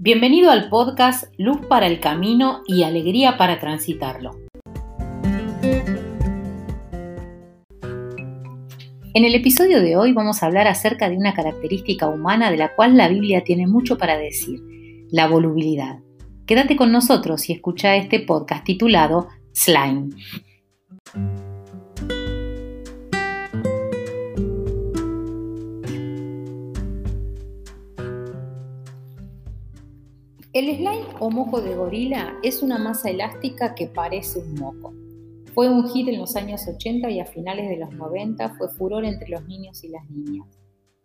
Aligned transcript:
Bienvenido 0.00 0.52
al 0.52 0.68
podcast 0.68 1.24
Luz 1.38 1.66
para 1.66 1.88
el 1.88 1.98
Camino 1.98 2.62
y 2.68 2.84
Alegría 2.84 3.36
para 3.36 3.58
Transitarlo. 3.58 4.30
En 9.12 9.24
el 9.24 9.34
episodio 9.34 9.82
de 9.82 9.96
hoy 9.96 10.12
vamos 10.12 10.40
a 10.40 10.46
hablar 10.46 10.68
acerca 10.68 11.10
de 11.10 11.16
una 11.16 11.34
característica 11.34 12.06
humana 12.06 12.52
de 12.52 12.58
la 12.58 12.76
cual 12.76 12.96
la 12.96 13.08
Biblia 13.08 13.42
tiene 13.42 13.66
mucho 13.66 13.98
para 13.98 14.16
decir, 14.16 14.60
la 15.10 15.26
volubilidad. 15.26 15.98
Quédate 16.46 16.76
con 16.76 16.92
nosotros 16.92 17.48
y 17.48 17.54
escucha 17.54 17.96
este 17.96 18.20
podcast 18.20 18.62
titulado 18.62 19.26
Slime. 19.52 20.10
El 30.58 30.74
slime 30.74 31.06
o 31.20 31.30
moco 31.30 31.60
de 31.60 31.76
gorila 31.76 32.34
es 32.42 32.64
una 32.64 32.78
masa 32.78 33.10
elástica 33.10 33.76
que 33.76 33.86
parece 33.86 34.40
un 34.40 34.56
moco. 34.56 34.92
Fue 35.54 35.68
un 35.68 35.88
hit 35.88 36.08
en 36.08 36.18
los 36.18 36.34
años 36.34 36.66
80 36.66 37.08
y 37.10 37.20
a 37.20 37.26
finales 37.26 37.68
de 37.68 37.76
los 37.76 37.92
90 37.92 38.56
fue 38.56 38.68
furor 38.70 39.04
entre 39.04 39.28
los 39.28 39.46
niños 39.46 39.84
y 39.84 39.88
las 39.90 40.10
niñas. 40.10 40.48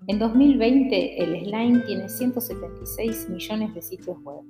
En 0.07 0.17
2020 0.17 1.23
el 1.23 1.45
slime 1.45 1.81
tiene 1.81 2.09
176 2.09 3.29
millones 3.29 3.75
de 3.75 3.83
sitios 3.83 4.17
web. 4.23 4.41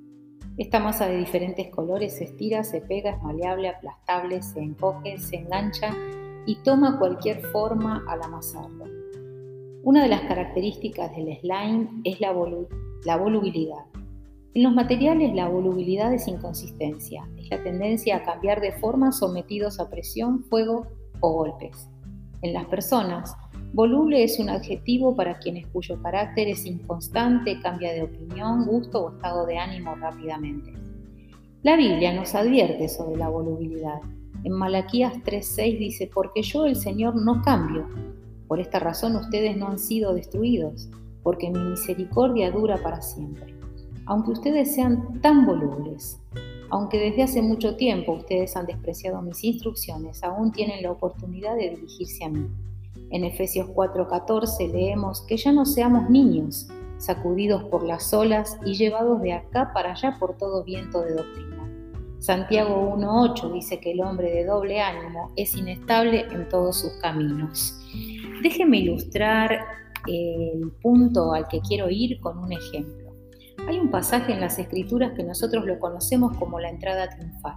Esta 0.56 0.80
masa 0.80 1.06
de 1.06 1.18
diferentes 1.18 1.68
colores 1.68 2.16
se 2.16 2.24
estira, 2.24 2.64
se 2.64 2.80
pega, 2.80 3.10
es 3.10 3.22
maleable, 3.22 3.68
aplastable, 3.68 4.40
se 4.40 4.60
encoge, 4.60 5.18
se 5.18 5.36
engancha 5.36 5.94
y 6.46 6.56
toma 6.62 6.98
cualquier 6.98 7.42
forma 7.48 8.02
al 8.08 8.22
amasarlo. 8.22 8.86
Una 9.82 10.02
de 10.02 10.08
las 10.08 10.22
características 10.22 11.14
del 11.14 11.38
slime 11.40 11.90
es 12.04 12.22
la, 12.22 12.34
la 13.04 13.16
volubilidad. 13.18 13.84
En 14.54 14.62
los 14.62 14.72
materiales 14.72 15.34
la 15.34 15.48
volubilidad 15.48 16.14
es 16.14 16.28
inconsistencia, 16.28 17.28
es 17.36 17.50
la 17.50 17.60
tendencia 17.64 18.18
a 18.18 18.22
cambiar 18.22 18.60
de 18.60 18.70
forma 18.70 19.10
sometidos 19.10 19.80
a 19.80 19.90
presión, 19.90 20.44
fuego 20.44 20.86
o 21.18 21.32
golpes. 21.32 21.88
En 22.40 22.52
las 22.52 22.64
personas, 22.66 23.34
voluble 23.72 24.22
es 24.22 24.38
un 24.38 24.48
adjetivo 24.48 25.16
para 25.16 25.40
quienes 25.40 25.66
cuyo 25.66 26.00
carácter 26.00 26.46
es 26.46 26.66
inconstante, 26.66 27.58
cambia 27.62 27.92
de 27.94 28.04
opinión, 28.04 28.64
gusto 28.64 29.06
o 29.06 29.10
estado 29.16 29.44
de 29.44 29.58
ánimo 29.58 29.96
rápidamente. 29.96 30.72
La 31.64 31.76
Biblia 31.76 32.14
nos 32.14 32.36
advierte 32.36 32.88
sobre 32.88 33.16
la 33.16 33.28
volubilidad. 33.28 33.98
En 34.44 34.52
Malaquías 34.52 35.14
3:6 35.24 35.78
dice, 35.80 36.08
porque 36.14 36.42
yo 36.42 36.66
el 36.66 36.76
Señor 36.76 37.16
no 37.16 37.42
cambio. 37.42 37.88
Por 38.46 38.60
esta 38.60 38.78
razón 38.78 39.16
ustedes 39.16 39.56
no 39.56 39.66
han 39.66 39.80
sido 39.80 40.14
destruidos, 40.14 40.88
porque 41.24 41.50
mi 41.50 41.58
misericordia 41.58 42.52
dura 42.52 42.80
para 42.80 43.02
siempre 43.02 43.54
aunque 44.06 44.32
ustedes 44.32 44.74
sean 44.74 45.20
tan 45.20 45.46
volubles, 45.46 46.20
aunque 46.70 46.98
desde 46.98 47.22
hace 47.22 47.42
mucho 47.42 47.76
tiempo 47.76 48.12
ustedes 48.12 48.56
han 48.56 48.66
despreciado 48.66 49.22
mis 49.22 49.42
instrucciones, 49.44 50.22
aún 50.24 50.52
tienen 50.52 50.82
la 50.82 50.90
oportunidad 50.90 51.56
de 51.56 51.70
dirigirse 51.70 52.24
a 52.24 52.28
mí. 52.28 52.48
En 53.10 53.24
Efesios 53.24 53.68
4:14 53.68 54.72
leemos 54.72 55.22
que 55.22 55.36
ya 55.36 55.52
no 55.52 55.64
seamos 55.64 56.10
niños, 56.10 56.68
sacudidos 56.98 57.64
por 57.64 57.84
las 57.84 58.12
olas 58.12 58.58
y 58.64 58.74
llevados 58.74 59.20
de 59.22 59.34
acá 59.34 59.72
para 59.72 59.92
allá 59.92 60.16
por 60.18 60.36
todo 60.36 60.64
viento 60.64 61.02
de 61.02 61.14
doctrina. 61.14 61.70
Santiago 62.18 62.94
1:8 62.96 63.52
dice 63.52 63.80
que 63.80 63.92
el 63.92 64.00
hombre 64.00 64.30
de 64.30 64.44
doble 64.46 64.80
ánimo 64.80 65.30
es 65.36 65.54
inestable 65.54 66.26
en 66.32 66.48
todos 66.48 66.80
sus 66.80 66.92
caminos. 66.94 67.78
Déjeme 68.42 68.78
ilustrar 68.78 69.60
el 70.06 70.72
punto 70.82 71.32
al 71.32 71.46
que 71.48 71.60
quiero 71.60 71.90
ir 71.90 72.18
con 72.20 72.38
un 72.38 72.52
ejemplo. 72.52 73.03
Hay 73.66 73.78
un 73.80 73.90
pasaje 73.90 74.32
en 74.32 74.40
las 74.40 74.58
escrituras 74.58 75.12
que 75.16 75.24
nosotros 75.24 75.64
lo 75.64 75.78
conocemos 75.78 76.36
como 76.36 76.60
la 76.60 76.68
entrada 76.68 77.08
triunfal. 77.08 77.54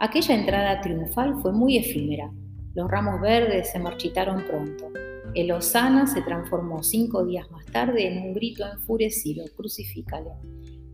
Aquella 0.00 0.34
entrada 0.34 0.80
triunfal 0.80 1.40
fue 1.40 1.52
muy 1.52 1.76
efímera. 1.76 2.32
Los 2.74 2.90
ramos 2.90 3.20
verdes 3.20 3.70
se 3.70 3.78
marchitaron 3.78 4.42
pronto. 4.48 4.86
El 5.34 5.52
Osana 5.52 6.08
se 6.08 6.22
transformó 6.22 6.82
cinco 6.82 7.24
días 7.24 7.48
más 7.52 7.64
tarde 7.66 8.08
en 8.08 8.20
un 8.20 8.34
grito 8.34 8.64
enfurecido, 8.66 9.44
crucifícale. 9.56 10.30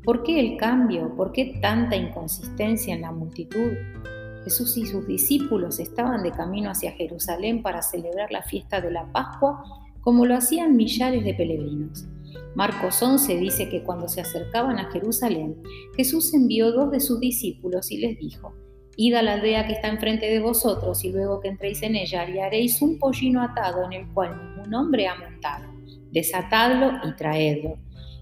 ¿Por 0.03 0.23
qué 0.23 0.39
el 0.41 0.59
cambio? 0.59 1.17
¿Por 1.17 1.33
qué 1.33 1.59
tanta 1.63 1.97
inconsistencia 1.97 2.95
en 2.95 3.01
la 3.01 3.13
multitud? 3.13 3.73
Jesús 4.45 4.77
y 4.77 4.85
sus 4.85 5.07
discípulos 5.07 5.79
estaban 5.79 6.23
de 6.23 6.33
camino 6.33 6.71
hacia 6.71 6.93
Jerusalén 6.93 7.63
para 7.63 7.81
celebrar 7.81 8.31
la 8.31 8.43
fiesta 8.43 8.83
de 8.83 8.91
la 8.91 9.11
Pascua 9.11 9.65
como 10.03 10.27
lo 10.27 10.37
hacían 10.37 10.77
millares 10.77 11.25
de 11.25 11.33
peregrinos. 11.33 12.07
Marcos 12.55 13.03
11 13.03 13.37
dice 13.37 13.69
que 13.69 13.83
cuando 13.83 14.09
se 14.09 14.21
acercaban 14.21 14.79
a 14.79 14.91
Jerusalén, 14.91 15.57
Jesús 15.97 16.33
envió 16.35 16.73
dos 16.73 16.91
de 16.91 17.01
sus 17.01 17.21
discípulos 17.21 17.91
y 17.91 17.99
les 17.99 18.19
dijo, 18.19 18.55
Id 18.97 19.15
a 19.15 19.23
la 19.23 19.35
aldea 19.35 19.67
que 19.67 19.73
está 19.73 19.89
enfrente 19.89 20.27
de 20.27 20.39
vosotros 20.39 21.05
y 21.05 21.11
luego 21.11 21.41
que 21.41 21.49
entréis 21.49 21.83
en 21.83 21.97
ella 21.97 22.23
haréis 22.23 22.81
un 22.81 22.99
pollino 22.99 23.43
atado 23.43 23.85
en 23.85 23.93
el 23.93 24.13
cual 24.13 24.37
ningún 24.37 24.75
hombre 24.75 25.09
ha 25.09 25.17
montado. 25.17 25.65
Desatadlo 26.13 26.93
y 27.05 27.17
traedlo. 27.17 27.77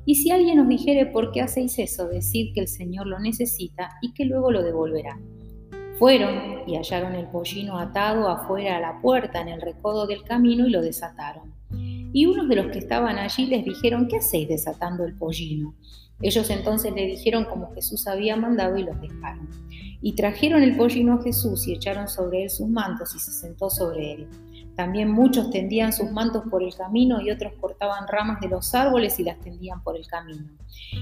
Y 0.06 0.14
si 0.16 0.30
alguien 0.30 0.60
os 0.60 0.68
dijere 0.68 1.06
por 1.06 1.30
qué 1.30 1.42
hacéis 1.42 1.78
eso, 1.78 2.08
decid 2.08 2.54
que 2.54 2.60
el 2.60 2.68
Señor 2.68 3.06
lo 3.06 3.18
necesita 3.20 3.90
y 4.00 4.14
que 4.14 4.24
luego 4.24 4.50
lo 4.50 4.62
devolverá. 4.62 5.20
Fueron 5.98 6.62
y 6.66 6.76
hallaron 6.76 7.14
el 7.14 7.26
pollino 7.26 7.78
atado 7.78 8.28
afuera 8.28 8.78
a 8.78 8.80
la 8.80 9.00
puerta 9.00 9.40
en 9.40 9.48
el 9.48 9.60
recodo 9.60 10.06
del 10.06 10.24
camino 10.24 10.66
y 10.66 10.70
lo 10.70 10.80
desataron. 10.80 11.54
Y 12.12 12.26
unos 12.26 12.48
de 12.48 12.56
los 12.56 12.66
que 12.66 12.78
estaban 12.78 13.18
allí 13.18 13.46
les 13.46 13.64
dijeron, 13.64 14.06
¿qué 14.08 14.18
hacéis 14.18 14.48
desatando 14.48 15.04
el 15.04 15.14
pollino? 15.14 15.74
Ellos 16.20 16.50
entonces 16.50 16.92
le 16.92 17.06
dijeron 17.06 17.44
como 17.46 17.72
Jesús 17.74 18.06
había 18.06 18.36
mandado 18.36 18.76
y 18.76 18.84
los 18.84 19.00
dejaron. 19.00 19.48
Y 20.00 20.14
trajeron 20.14 20.62
el 20.62 20.76
pollino 20.76 21.14
a 21.14 21.22
Jesús 21.22 21.66
y 21.66 21.74
echaron 21.74 22.08
sobre 22.08 22.44
él 22.44 22.50
sus 22.50 22.68
mantos 22.68 23.14
y 23.14 23.18
se 23.18 23.32
sentó 23.32 23.70
sobre 23.70 24.12
él. 24.12 24.28
También 24.76 25.10
muchos 25.10 25.50
tendían 25.50 25.92
sus 25.92 26.10
mantos 26.10 26.44
por 26.50 26.62
el 26.62 26.74
camino 26.74 27.20
y 27.20 27.30
otros 27.30 27.52
cortaban 27.60 28.08
ramas 28.08 28.40
de 28.40 28.48
los 28.48 28.74
árboles 28.74 29.18
y 29.18 29.24
las 29.24 29.38
tendían 29.40 29.82
por 29.82 29.96
el 29.96 30.06
camino. 30.06 30.48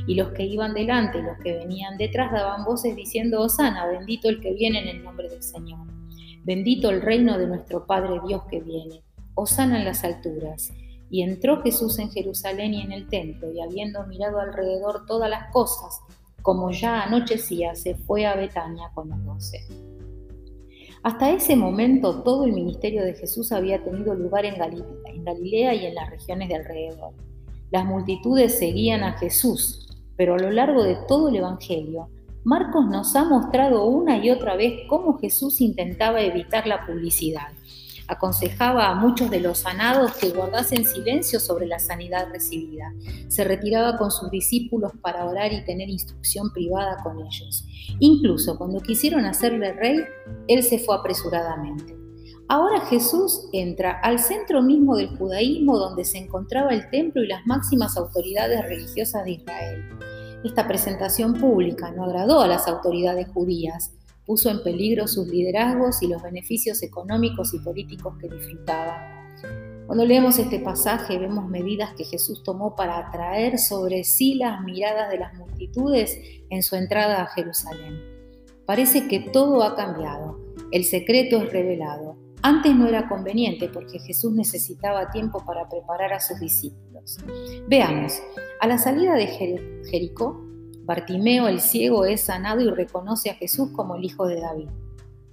Y 0.06 0.14
los 0.14 0.32
que 0.32 0.44
iban 0.44 0.74
delante 0.74 1.18
y 1.18 1.22
los 1.22 1.38
que 1.38 1.52
venían 1.52 1.96
detrás 1.96 2.32
daban 2.32 2.64
voces 2.64 2.96
diciendo, 2.96 3.42
Osana, 3.42 3.86
bendito 3.86 4.28
el 4.28 4.40
que 4.40 4.54
viene 4.54 4.80
en 4.80 4.88
el 4.88 5.04
nombre 5.04 5.28
del 5.28 5.42
Señor. 5.42 5.86
Bendito 6.42 6.90
el 6.90 7.02
reino 7.02 7.38
de 7.38 7.46
nuestro 7.46 7.86
Padre 7.86 8.20
Dios 8.26 8.42
que 8.50 8.60
viene. 8.60 9.02
Osana 9.40 9.78
en 9.78 9.84
las 9.84 10.04
alturas. 10.04 10.72
Y 11.08 11.22
entró 11.22 11.62
Jesús 11.62 11.98
en 11.98 12.10
Jerusalén 12.10 12.74
y 12.74 12.82
en 12.82 12.92
el 12.92 13.08
templo, 13.08 13.50
y 13.52 13.60
habiendo 13.60 14.06
mirado 14.06 14.38
alrededor 14.38 15.06
todas 15.06 15.28
las 15.28 15.50
cosas, 15.52 16.00
como 16.42 16.70
ya 16.70 17.02
anochecía, 17.02 17.74
se 17.74 17.94
fue 17.94 18.26
a 18.26 18.36
Betania 18.36 18.90
con 18.94 19.08
los 19.08 19.24
doce. 19.24 19.58
Hasta 21.02 21.30
ese 21.30 21.56
momento 21.56 22.22
todo 22.22 22.44
el 22.44 22.52
ministerio 22.52 23.02
de 23.02 23.14
Jesús 23.14 23.52
había 23.52 23.82
tenido 23.82 24.14
lugar 24.14 24.44
en 24.44 24.56
Galilea, 24.56 24.86
en 25.06 25.24
Galilea 25.24 25.74
y 25.74 25.86
en 25.86 25.94
las 25.94 26.10
regiones 26.10 26.48
de 26.48 26.56
alrededor. 26.56 27.14
Las 27.70 27.86
multitudes 27.86 28.58
seguían 28.58 29.02
a 29.02 29.18
Jesús, 29.18 29.88
pero 30.16 30.34
a 30.34 30.38
lo 30.38 30.50
largo 30.50 30.84
de 30.84 30.96
todo 31.08 31.28
el 31.28 31.36
Evangelio, 31.36 32.08
Marcos 32.44 32.86
nos 32.86 33.16
ha 33.16 33.24
mostrado 33.24 33.86
una 33.86 34.24
y 34.24 34.30
otra 34.30 34.56
vez 34.56 34.80
cómo 34.88 35.18
Jesús 35.18 35.60
intentaba 35.60 36.20
evitar 36.20 36.66
la 36.66 36.86
publicidad 36.86 37.48
aconsejaba 38.10 38.88
a 38.88 38.94
muchos 38.94 39.30
de 39.30 39.40
los 39.40 39.58
sanados 39.58 40.16
que 40.16 40.30
guardasen 40.30 40.84
silencio 40.84 41.38
sobre 41.38 41.66
la 41.66 41.78
sanidad 41.78 42.28
recibida. 42.32 42.92
Se 43.28 43.44
retiraba 43.44 43.96
con 43.96 44.10
sus 44.10 44.30
discípulos 44.30 44.92
para 45.00 45.24
orar 45.24 45.52
y 45.52 45.64
tener 45.64 45.88
instrucción 45.88 46.52
privada 46.52 46.96
con 47.02 47.20
ellos. 47.20 47.64
Incluso 48.00 48.58
cuando 48.58 48.80
quisieron 48.80 49.24
hacerle 49.24 49.72
rey, 49.72 50.00
él 50.48 50.62
se 50.62 50.78
fue 50.80 50.96
apresuradamente. 50.96 51.96
Ahora 52.48 52.80
Jesús 52.86 53.48
entra 53.52 54.00
al 54.00 54.18
centro 54.18 54.60
mismo 54.60 54.96
del 54.96 55.16
judaísmo 55.16 55.78
donde 55.78 56.04
se 56.04 56.18
encontraba 56.18 56.70
el 56.72 56.90
templo 56.90 57.22
y 57.22 57.28
las 57.28 57.46
máximas 57.46 57.96
autoridades 57.96 58.64
religiosas 58.64 59.24
de 59.24 59.30
Israel. 59.30 59.84
Esta 60.42 60.66
presentación 60.66 61.34
pública 61.34 61.92
no 61.92 62.04
agradó 62.04 62.40
a 62.40 62.48
las 62.48 62.66
autoridades 62.66 63.28
judías, 63.28 63.92
puso 64.30 64.48
en 64.48 64.62
peligro 64.62 65.08
sus 65.08 65.26
liderazgos 65.26 66.04
y 66.04 66.06
los 66.06 66.22
beneficios 66.22 66.84
económicos 66.84 67.52
y 67.52 67.58
políticos 67.58 68.14
que 68.20 68.28
disfrutaba. 68.28 69.26
Cuando 69.88 70.04
leemos 70.04 70.38
este 70.38 70.60
pasaje 70.60 71.18
vemos 71.18 71.48
medidas 71.48 71.94
que 71.94 72.04
Jesús 72.04 72.44
tomó 72.44 72.76
para 72.76 72.98
atraer 72.98 73.58
sobre 73.58 74.04
sí 74.04 74.36
las 74.36 74.62
miradas 74.62 75.10
de 75.10 75.18
las 75.18 75.34
multitudes 75.36 76.16
en 76.48 76.62
su 76.62 76.76
entrada 76.76 77.22
a 77.22 77.26
Jerusalén. 77.26 78.00
Parece 78.66 79.08
que 79.08 79.18
todo 79.18 79.64
ha 79.64 79.74
cambiado, 79.74 80.38
el 80.70 80.84
secreto 80.84 81.42
es 81.42 81.52
revelado. 81.52 82.16
Antes 82.40 82.72
no 82.76 82.86
era 82.86 83.08
conveniente 83.08 83.68
porque 83.68 83.98
Jesús 83.98 84.30
necesitaba 84.30 85.10
tiempo 85.10 85.44
para 85.44 85.68
preparar 85.68 86.12
a 86.12 86.20
sus 86.20 86.38
discípulos. 86.38 87.18
Veamos, 87.66 88.12
a 88.60 88.68
la 88.68 88.78
salida 88.78 89.16
de 89.16 89.26
Jericó, 89.90 90.49
Bartimeo 90.90 91.46
el 91.46 91.60
ciego 91.60 92.04
es 92.04 92.22
sanado 92.22 92.60
y 92.62 92.68
reconoce 92.68 93.30
a 93.30 93.34
Jesús 93.34 93.70
como 93.76 93.94
el 93.94 94.04
Hijo 94.04 94.26
de 94.26 94.40
David. 94.40 94.70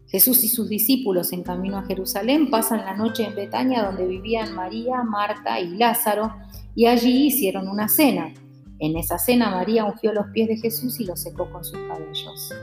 Jesús 0.05 0.43
y 0.43 0.49
sus 0.49 0.69
discípulos 0.69 1.33
en 1.33 1.41
camino 1.41 1.79
a 1.79 1.83
Jerusalén 1.85 2.51
pasan 2.51 2.85
la 2.85 2.95
noche 2.95 3.25
en 3.25 3.33
Betania 3.33 3.81
donde 3.81 4.05
vivían 4.05 4.53
María, 4.53 5.01
Marta 5.01 5.59
y 5.59 5.69
Lázaro 5.69 6.31
y 6.75 6.85
allí 6.85 7.25
hicieron 7.25 7.69
una 7.69 7.87
cena. 7.87 8.31
En 8.77 8.97
esa 8.97 9.17
cena 9.17 9.49
María 9.49 9.85
ungió 9.85 10.13
los 10.13 10.27
pies 10.27 10.47
de 10.47 10.57
Jesús 10.57 10.99
y 10.99 11.05
los 11.05 11.23
secó 11.23 11.49
con 11.49 11.63
sus 11.63 11.79
cabellos. 11.87 12.53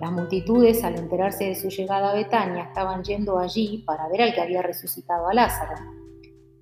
Las 0.00 0.10
multitudes, 0.10 0.82
al 0.84 0.96
enterarse 0.96 1.44
de 1.44 1.54
su 1.54 1.68
llegada 1.68 2.12
a 2.12 2.14
Betania, 2.14 2.62
estaban 2.62 3.04
yendo 3.04 3.38
allí 3.38 3.84
para 3.86 4.08
ver 4.08 4.22
al 4.22 4.34
que 4.34 4.40
había 4.40 4.62
resucitado 4.62 5.28
a 5.28 5.34
Lázaro. 5.34 5.74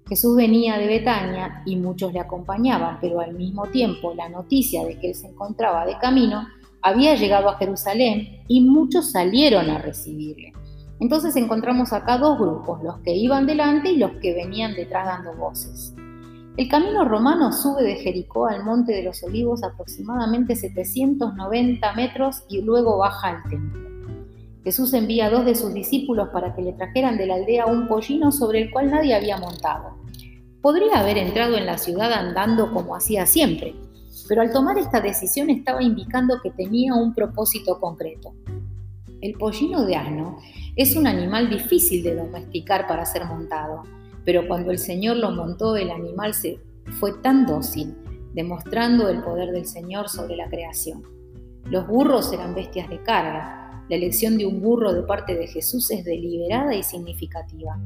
Jesús 0.08 0.36
venía 0.36 0.78
de 0.78 0.86
Betania 0.86 1.62
y 1.66 1.76
muchos 1.76 2.12
le 2.12 2.20
acompañaban, 2.20 2.98
pero 3.00 3.20
al 3.20 3.34
mismo 3.34 3.66
tiempo 3.66 4.14
la 4.14 4.28
noticia 4.28 4.84
de 4.84 4.98
que 5.00 5.08
él 5.08 5.14
se 5.16 5.26
encontraba 5.26 5.84
de 5.84 5.98
camino 5.98 6.46
había 6.80 7.16
llegado 7.16 7.48
a 7.48 7.56
Jerusalén 7.56 8.42
y 8.46 8.60
muchos 8.60 9.10
salieron 9.10 9.68
a 9.68 9.78
recibirle. 9.78 10.52
Entonces 11.00 11.34
encontramos 11.34 11.92
acá 11.92 12.18
dos 12.18 12.38
grupos, 12.38 12.82
los 12.84 12.98
que 12.98 13.16
iban 13.16 13.46
delante 13.46 13.90
y 13.90 13.96
los 13.96 14.12
que 14.22 14.32
venían 14.32 14.74
detrás 14.74 15.06
dando 15.06 15.34
voces. 15.34 15.92
El 16.56 16.68
camino 16.68 17.04
romano 17.04 17.52
sube 17.52 17.82
de 17.82 17.96
Jericó 17.96 18.46
al 18.46 18.64
Monte 18.64 18.92
de 18.92 19.02
los 19.02 19.22
Olivos 19.24 19.62
aproximadamente 19.64 20.54
790 20.54 21.92
metros 21.94 22.44
y 22.48 22.62
luego 22.62 22.96
baja 22.98 23.28
al 23.28 23.42
templo. 23.50 23.95
Jesús 24.66 24.92
envía 24.92 25.26
a 25.26 25.30
dos 25.30 25.44
de 25.44 25.54
sus 25.54 25.72
discípulos 25.72 26.30
para 26.32 26.54
que 26.54 26.62
le 26.62 26.72
trajeran 26.72 27.16
de 27.16 27.26
la 27.26 27.36
aldea 27.36 27.66
un 27.66 27.86
pollino 27.86 28.32
sobre 28.32 28.62
el 28.62 28.70
cual 28.72 28.90
nadie 28.90 29.14
había 29.14 29.38
montado. 29.38 29.96
Podría 30.60 30.98
haber 30.98 31.18
entrado 31.18 31.56
en 31.56 31.66
la 31.66 31.78
ciudad 31.78 32.12
andando 32.12 32.72
como 32.72 32.96
hacía 32.96 33.26
siempre, 33.26 33.76
pero 34.28 34.42
al 34.42 34.52
tomar 34.52 34.76
esta 34.76 35.00
decisión 35.00 35.50
estaba 35.50 35.82
indicando 35.82 36.40
que 36.42 36.50
tenía 36.50 36.94
un 36.94 37.14
propósito 37.14 37.78
concreto. 37.78 38.34
El 39.20 39.34
pollino 39.34 39.86
de 39.86 39.94
asno 39.94 40.38
es 40.74 40.96
un 40.96 41.06
animal 41.06 41.48
difícil 41.48 42.02
de 42.02 42.16
domesticar 42.16 42.88
para 42.88 43.06
ser 43.06 43.24
montado 43.24 43.84
pero 44.26 44.46
cuando 44.48 44.72
el 44.72 44.78
Señor 44.78 45.16
lo 45.16 45.30
montó, 45.30 45.76
el 45.76 45.90
animal 45.90 46.34
se 46.34 46.58
fue 46.98 47.12
tan 47.22 47.46
dócil, 47.46 47.96
demostrando 48.34 49.08
el 49.08 49.22
poder 49.22 49.52
del 49.52 49.66
Señor 49.66 50.08
sobre 50.08 50.36
la 50.36 50.50
creación. 50.50 51.04
Los 51.70 51.86
burros 51.86 52.32
eran 52.32 52.54
bestias 52.54 52.90
de 52.90 53.00
carga. 53.02 53.65
La 53.88 53.96
elección 53.96 54.36
de 54.36 54.46
un 54.46 54.60
burro 54.60 54.92
de 54.92 55.02
parte 55.02 55.36
de 55.36 55.46
Jesús 55.46 55.90
es 55.92 56.04
deliberada 56.04 56.74
y 56.74 56.82
significativa. 56.82 57.78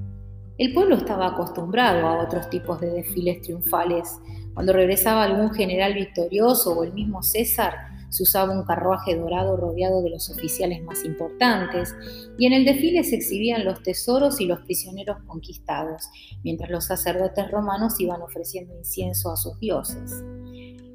El 0.56 0.72
pueblo 0.72 0.94
estaba 0.94 1.26
acostumbrado 1.26 2.06
a 2.06 2.22
otros 2.22 2.48
tipos 2.48 2.80
de 2.80 2.90
desfiles 2.90 3.42
triunfales. 3.42 4.18
Cuando 4.54 4.72
regresaba 4.72 5.24
algún 5.24 5.52
general 5.52 5.94
victorioso 5.94 6.78
o 6.78 6.84
el 6.84 6.92
mismo 6.92 7.22
César, 7.22 7.74
se 8.10 8.22
usaba 8.22 8.52
un 8.52 8.64
carruaje 8.64 9.14
dorado 9.14 9.56
rodeado 9.56 10.02
de 10.02 10.10
los 10.10 10.30
oficiales 10.30 10.82
más 10.82 11.04
importantes, 11.04 11.94
y 12.38 12.46
en 12.46 12.52
el 12.52 12.64
desfile 12.64 13.04
se 13.04 13.16
exhibían 13.16 13.64
los 13.64 13.82
tesoros 13.82 14.40
y 14.40 14.46
los 14.46 14.60
prisioneros 14.60 15.18
conquistados, 15.26 16.08
mientras 16.42 16.70
los 16.70 16.86
sacerdotes 16.86 17.50
romanos 17.50 18.00
iban 18.00 18.20
ofreciendo 18.20 18.76
incienso 18.76 19.30
a 19.30 19.36
sus 19.36 19.58
dioses. 19.60 20.24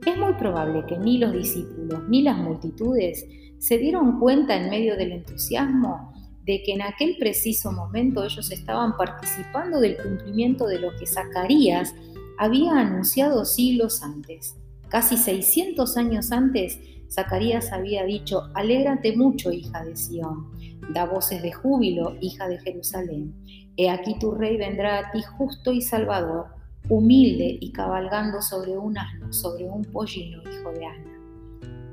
Es 0.05 0.17
muy 0.17 0.33
probable 0.33 0.85
que 0.87 0.97
ni 0.97 1.17
los 1.17 1.31
discípulos 1.31 2.03
ni 2.09 2.21
las 2.21 2.37
multitudes 2.37 3.25
se 3.59 3.77
dieron 3.77 4.19
cuenta 4.19 4.55
en 4.55 4.69
medio 4.69 4.95
del 4.95 5.11
entusiasmo 5.11 6.13
de 6.45 6.61
que 6.63 6.73
en 6.73 6.83
aquel 6.83 7.17
preciso 7.17 7.71
momento 7.71 8.23
ellos 8.23 8.51
estaban 8.51 8.95
participando 8.97 9.79
del 9.79 9.97
cumplimiento 9.97 10.67
de 10.67 10.79
lo 10.79 10.95
que 10.95 11.07
Zacarías 11.07 11.95
había 12.37 12.79
anunciado 12.79 13.45
siglos 13.45 14.03
antes. 14.03 14.55
Casi 14.89 15.17
600 15.17 15.97
años 15.97 16.31
antes, 16.31 16.79
Zacarías 17.09 17.71
había 17.71 18.03
dicho, 18.03 18.49
Alégrate 18.53 19.15
mucho, 19.15 19.51
hija 19.51 19.83
de 19.83 19.95
Sión, 19.95 20.51
da 20.93 21.05
voces 21.05 21.41
de 21.41 21.51
júbilo, 21.51 22.15
hija 22.21 22.47
de 22.47 22.59
Jerusalén. 22.59 23.33
He 23.77 23.89
aquí 23.89 24.17
tu 24.19 24.31
rey 24.31 24.57
vendrá 24.57 24.99
a 24.99 25.11
ti 25.11 25.21
justo 25.23 25.71
y 25.71 25.81
salvador, 25.81 26.47
humilde 26.89 27.57
y 27.59 27.71
cabalgando 27.71 28.41
sobre 28.41 28.77
un 28.77 28.97
asno, 28.97 29.33
sobre 29.33 29.65
un 29.65 29.83
pollino, 29.85 30.41
hijo 30.43 30.71
de 30.71 30.85
Ana. 30.85 31.14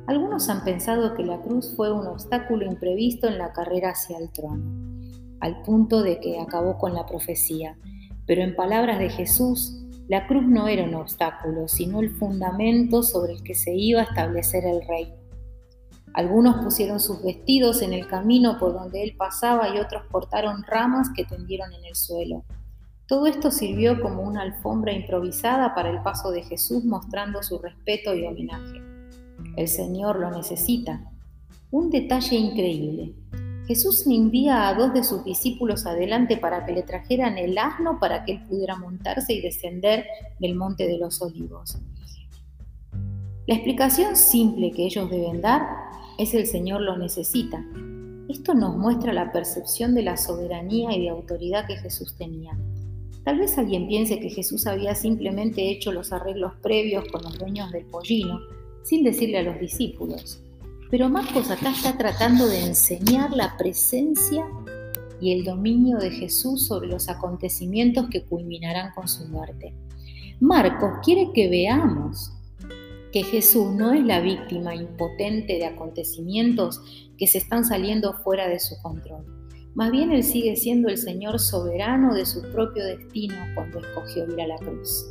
Algunos 0.06 0.48
han 0.48 0.64
pensado 0.64 1.14
que 1.14 1.22
la 1.22 1.40
cruz 1.40 1.74
fue 1.76 1.92
un 1.92 2.06
obstáculo 2.08 2.66
imprevisto 2.66 3.28
en 3.28 3.38
la 3.38 3.52
carrera 3.52 3.90
hacia 3.90 4.18
el 4.18 4.32
trono, 4.32 4.64
al 5.40 5.62
punto 5.62 6.02
de 6.02 6.18
que 6.18 6.40
acabó 6.40 6.76
con 6.76 6.92
la 6.94 7.06
profecía. 7.06 7.76
Pero 8.26 8.42
en 8.42 8.56
palabras 8.56 8.98
de 8.98 9.10
Jesús, 9.10 9.78
la 10.08 10.26
cruz 10.26 10.44
no 10.44 10.66
era 10.66 10.84
un 10.84 10.94
obstáculo, 10.94 11.68
sino 11.68 12.00
el 12.00 12.10
fundamento 12.10 13.04
sobre 13.04 13.34
el 13.34 13.42
que 13.44 13.54
se 13.54 13.74
iba 13.74 14.00
a 14.00 14.04
establecer 14.04 14.64
el 14.64 14.86
reino. 14.86 15.14
Algunos 16.14 16.62
pusieron 16.64 16.98
sus 16.98 17.22
vestidos 17.22 17.80
en 17.80 17.92
el 17.92 18.08
camino 18.08 18.58
por 18.58 18.72
donde 18.72 19.04
él 19.04 19.14
pasaba 19.16 19.68
y 19.74 19.78
otros 19.78 20.02
cortaron 20.10 20.64
ramas 20.64 21.10
que 21.14 21.24
tendieron 21.24 21.72
en 21.72 21.84
el 21.84 21.94
suelo. 21.94 22.44
Todo 23.06 23.26
esto 23.26 23.50
sirvió 23.50 24.00
como 24.00 24.22
una 24.22 24.42
alfombra 24.42 24.92
improvisada 24.92 25.74
para 25.74 25.90
el 25.90 26.02
paso 26.02 26.32
de 26.32 26.42
Jesús 26.42 26.84
mostrando 26.84 27.42
su 27.42 27.58
respeto 27.58 28.14
y 28.14 28.26
homenaje. 28.26 28.91
El 29.56 29.68
Señor 29.68 30.18
lo 30.18 30.30
necesita. 30.30 31.10
Un 31.70 31.90
detalle 31.90 32.36
increíble. 32.36 33.14
Jesús 33.66 34.06
envía 34.06 34.68
a 34.68 34.74
dos 34.74 34.92
de 34.92 35.04
sus 35.04 35.24
discípulos 35.24 35.86
adelante 35.86 36.36
para 36.36 36.66
que 36.66 36.72
le 36.72 36.82
trajeran 36.82 37.38
el 37.38 37.56
asno 37.56 37.98
para 38.00 38.24
que 38.24 38.32
él 38.32 38.42
pudiera 38.48 38.76
montarse 38.76 39.34
y 39.34 39.40
descender 39.40 40.06
del 40.40 40.56
monte 40.56 40.86
de 40.86 40.98
los 40.98 41.22
olivos. 41.22 41.78
La 43.46 43.54
explicación 43.54 44.16
simple 44.16 44.70
que 44.72 44.84
ellos 44.86 45.10
deben 45.10 45.40
dar 45.40 45.62
es 46.18 46.34
el 46.34 46.46
Señor 46.46 46.80
lo 46.80 46.96
necesita. 46.96 47.64
Esto 48.28 48.54
nos 48.54 48.76
muestra 48.76 49.12
la 49.12 49.32
percepción 49.32 49.94
de 49.94 50.02
la 50.02 50.16
soberanía 50.16 50.96
y 50.96 51.02
de 51.02 51.10
autoridad 51.10 51.66
que 51.66 51.76
Jesús 51.76 52.16
tenía. 52.16 52.56
Tal 53.24 53.38
vez 53.38 53.56
alguien 53.58 53.86
piense 53.86 54.18
que 54.18 54.30
Jesús 54.30 54.66
había 54.66 54.94
simplemente 54.94 55.70
hecho 55.70 55.92
los 55.92 56.12
arreglos 56.12 56.54
previos 56.62 57.04
con 57.12 57.22
los 57.22 57.38
dueños 57.38 57.70
del 57.70 57.84
pollino, 57.84 58.40
sin 58.84 59.04
decirle 59.04 59.38
a 59.38 59.42
los 59.42 59.58
discípulos. 59.58 60.42
Pero 60.90 61.08
Marcos 61.08 61.50
acá 61.50 61.72
está 61.72 61.96
tratando 61.96 62.46
de 62.46 62.64
enseñar 62.64 63.32
la 63.32 63.56
presencia 63.56 64.44
y 65.20 65.32
el 65.32 65.44
dominio 65.44 65.98
de 65.98 66.10
Jesús 66.10 66.66
sobre 66.66 66.88
los 66.88 67.08
acontecimientos 67.08 68.08
que 68.10 68.24
culminarán 68.24 68.92
con 68.94 69.08
su 69.08 69.26
muerte. 69.28 69.72
Marcos 70.40 70.98
quiere 71.04 71.30
que 71.32 71.48
veamos 71.48 72.32
que 73.12 73.22
Jesús 73.22 73.72
no 73.72 73.92
es 73.92 74.04
la 74.04 74.20
víctima 74.20 74.74
impotente 74.74 75.54
de 75.54 75.66
acontecimientos 75.66 76.80
que 77.16 77.26
se 77.26 77.38
están 77.38 77.64
saliendo 77.64 78.14
fuera 78.24 78.48
de 78.48 78.58
su 78.58 78.74
control. 78.82 79.24
Más 79.74 79.92
bien 79.92 80.10
Él 80.10 80.24
sigue 80.24 80.56
siendo 80.56 80.88
el 80.88 80.98
Señor 80.98 81.38
soberano 81.38 82.14
de 82.14 82.26
su 82.26 82.42
propio 82.50 82.84
destino 82.84 83.36
cuando 83.54 83.78
escogió 83.78 84.24
ir 84.30 84.40
a 84.40 84.46
la 84.48 84.56
cruz. 84.56 85.06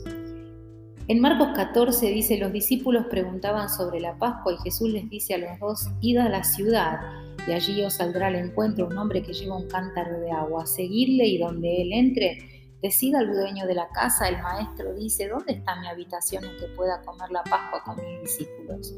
En 1.07 1.19
Marcos 1.19 1.49
14 1.55 2.07
dice, 2.07 2.37
los 2.37 2.53
discípulos 2.53 3.07
preguntaban 3.09 3.69
sobre 3.69 3.99
la 3.99 4.15
Pascua 4.17 4.53
y 4.53 4.57
Jesús 4.57 4.89
les 4.89 5.09
dice 5.09 5.33
a 5.33 5.37
los 5.39 5.59
dos, 5.59 5.89
id 5.99 6.17
a 6.17 6.29
la 6.29 6.43
ciudad 6.43 6.99
y 7.47 7.53
allí 7.53 7.83
os 7.83 7.95
saldrá 7.95 8.27
al 8.27 8.35
encuentro 8.35 8.87
un 8.87 8.97
hombre 8.97 9.23
que 9.23 9.33
lleva 9.33 9.57
un 9.57 9.67
cántaro 9.67 10.19
de 10.19 10.31
agua, 10.31 10.65
seguidle 10.65 11.25
y 11.25 11.39
donde 11.39 11.81
él 11.81 11.91
entre, 11.93 12.37
decida 12.81 13.19
al 13.19 13.31
dueño 13.31 13.65
de 13.65 13.75
la 13.75 13.89
casa, 13.89 14.29
el 14.29 14.41
maestro 14.41 14.93
dice, 14.93 15.27
¿dónde 15.27 15.53
está 15.53 15.75
mi 15.79 15.87
habitación 15.87 16.45
en 16.45 16.57
que 16.57 16.67
pueda 16.75 17.01
comer 17.01 17.31
la 17.31 17.43
Pascua 17.43 17.83
con 17.83 17.95
mis 17.97 18.21
discípulos? 18.21 18.95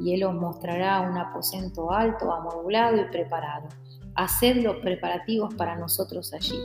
Y 0.00 0.14
él 0.14 0.24
os 0.24 0.34
mostrará 0.34 1.02
un 1.02 1.16
aposento 1.16 1.92
alto, 1.92 2.32
amoblado 2.32 2.96
y 2.96 3.04
preparado. 3.04 3.68
Haced 4.14 4.56
los 4.62 4.76
preparativos 4.76 5.54
para 5.54 5.76
nosotros 5.76 6.32
allí. 6.32 6.58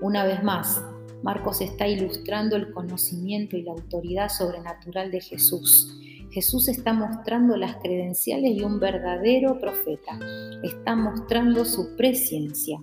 Una 0.00 0.24
vez 0.24 0.42
más, 0.42 0.82
Marcos 1.22 1.60
está 1.60 1.86
ilustrando 1.86 2.56
el 2.56 2.72
conocimiento 2.72 3.56
y 3.56 3.62
la 3.62 3.72
autoridad 3.72 4.28
sobrenatural 4.28 5.10
de 5.10 5.20
Jesús. 5.20 5.96
Jesús 6.30 6.68
está 6.68 6.92
mostrando 6.92 7.56
las 7.56 7.76
credenciales 7.76 8.56
de 8.56 8.64
un 8.64 8.78
verdadero 8.78 9.58
profeta. 9.58 10.18
Está 10.62 10.94
mostrando 10.94 11.64
su 11.64 11.96
presencia. 11.96 12.78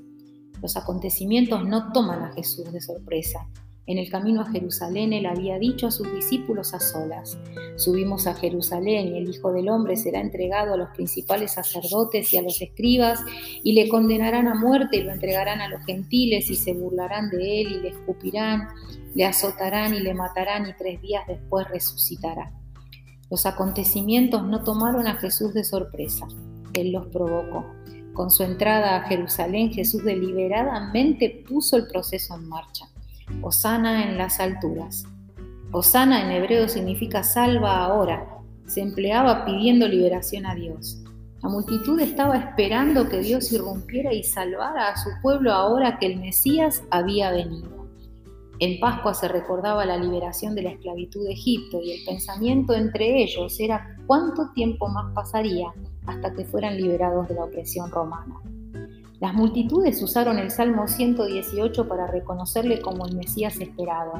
Los 0.62 0.76
acontecimientos 0.76 1.66
no 1.66 1.92
toman 1.92 2.24
a 2.24 2.34
Jesús 2.34 2.72
de 2.72 2.82
sorpresa. 2.82 3.48
En 3.88 3.98
el 3.98 4.10
camino 4.10 4.42
a 4.42 4.52
Jerusalén 4.52 5.14
él 5.14 5.26
había 5.26 5.58
dicho 5.60 5.88
a 5.88 5.92
sus 5.92 6.14
discípulos 6.14 6.74
a 6.74 6.80
solas, 6.82 7.38
subimos 7.78 8.28
a 8.28 8.36
Jerusalén 8.36 9.16
y 9.16 9.18
el 9.18 9.30
Hijo 9.30 9.54
del 9.54 9.70
Hombre 9.70 9.96
será 9.96 10.20
entregado 10.20 10.74
a 10.74 10.78
los 10.78 10.90
principales 10.90 11.54
sacerdotes 11.54 12.34
y 12.34 12.38
a 12.38 12.42
los 12.42 12.62
escribas 12.62 13.22
y 13.64 13.72
le 13.72 13.88
condenarán 13.88 14.50
a 14.50 14.56
muerte 14.56 14.98
y 14.98 15.04
lo 15.04 15.14
entregarán 15.14 15.62
a 15.62 15.70
los 15.70 15.86
gentiles 15.86 16.50
y 16.50 16.56
se 16.58 16.74
burlarán 16.74 17.30
de 17.30 17.62
él 17.62 17.72
y 17.72 17.80
le 17.80 17.88
escupirán, 17.90 18.68
le 19.16 19.24
azotarán 19.24 19.94
y 19.94 20.02
le 20.02 20.14
matarán 20.14 20.68
y 20.68 20.74
tres 20.74 21.02
días 21.02 21.24
después 21.26 21.66
resucitará. 21.70 22.52
Los 23.30 23.46
acontecimientos 23.46 24.44
no 24.44 24.66
tomaron 24.66 25.08
a 25.08 25.16
Jesús 25.16 25.54
de 25.54 25.64
sorpresa, 25.64 26.28
él 26.74 26.92
los 26.92 27.08
provocó. 27.08 27.66
Con 28.14 28.32
su 28.32 28.44
entrada 28.44 28.98
a 28.98 29.08
Jerusalén, 29.08 29.72
Jesús 29.72 30.04
deliberadamente 30.04 31.46
puso 31.48 31.78
el 31.78 31.88
proceso 31.88 32.36
en 32.36 32.50
marcha. 32.50 32.90
Osana 33.42 34.04
en 34.10 34.18
las 34.18 34.40
alturas. 34.40 35.06
Osana 35.72 36.24
en 36.24 36.32
hebreo 36.32 36.68
significa 36.68 37.24
salva 37.24 37.84
ahora. 37.84 38.28
Se 38.66 38.82
empleaba 38.82 39.46
pidiendo 39.46 39.88
liberación 39.88 40.46
a 40.46 40.56
Dios. 40.56 41.04
La 41.42 41.50
multitud 41.50 42.00
estaba 42.00 42.36
esperando 42.36 43.08
que 43.08 43.20
Dios 43.20 43.52
irrumpiera 43.52 44.12
y 44.12 44.24
salvara 44.24 44.90
a 44.90 44.98
su 44.98 45.10
pueblo 45.22 45.54
ahora 45.54 46.00
que 46.00 46.08
el 46.08 46.20
Mesías 46.20 46.84
había 46.90 47.32
venido. 47.32 47.88
En 48.60 48.80
Pascua 48.80 49.14
se 49.14 49.28
recordaba 49.28 49.86
la 49.86 49.98
liberación 49.98 50.56
de 50.56 50.64
la 50.64 50.72
esclavitud 50.72 51.24
de 51.26 51.34
Egipto 51.34 51.80
y 51.80 51.92
el 51.92 52.06
pensamiento 52.06 52.74
entre 52.74 53.22
ellos 53.22 53.60
era 53.60 53.96
cuánto 54.08 54.52
tiempo 54.54 54.88
más 54.88 55.14
pasaría 55.14 55.72
hasta 56.08 56.34
que 56.34 56.44
fueran 56.44 56.76
liberados 56.76 57.28
de 57.28 57.36
la 57.36 57.44
opresión 57.44 57.92
romana. 57.92 58.42
Las 59.20 59.34
multitudes 59.34 60.02
usaron 60.04 60.38
el 60.38 60.52
Salmo 60.52 60.88
118 60.88 61.88
para 61.88 62.06
reconocerle 62.06 62.82
como 62.82 63.08
el 63.08 63.16
Mesías 63.16 63.60
esperado, 63.60 64.14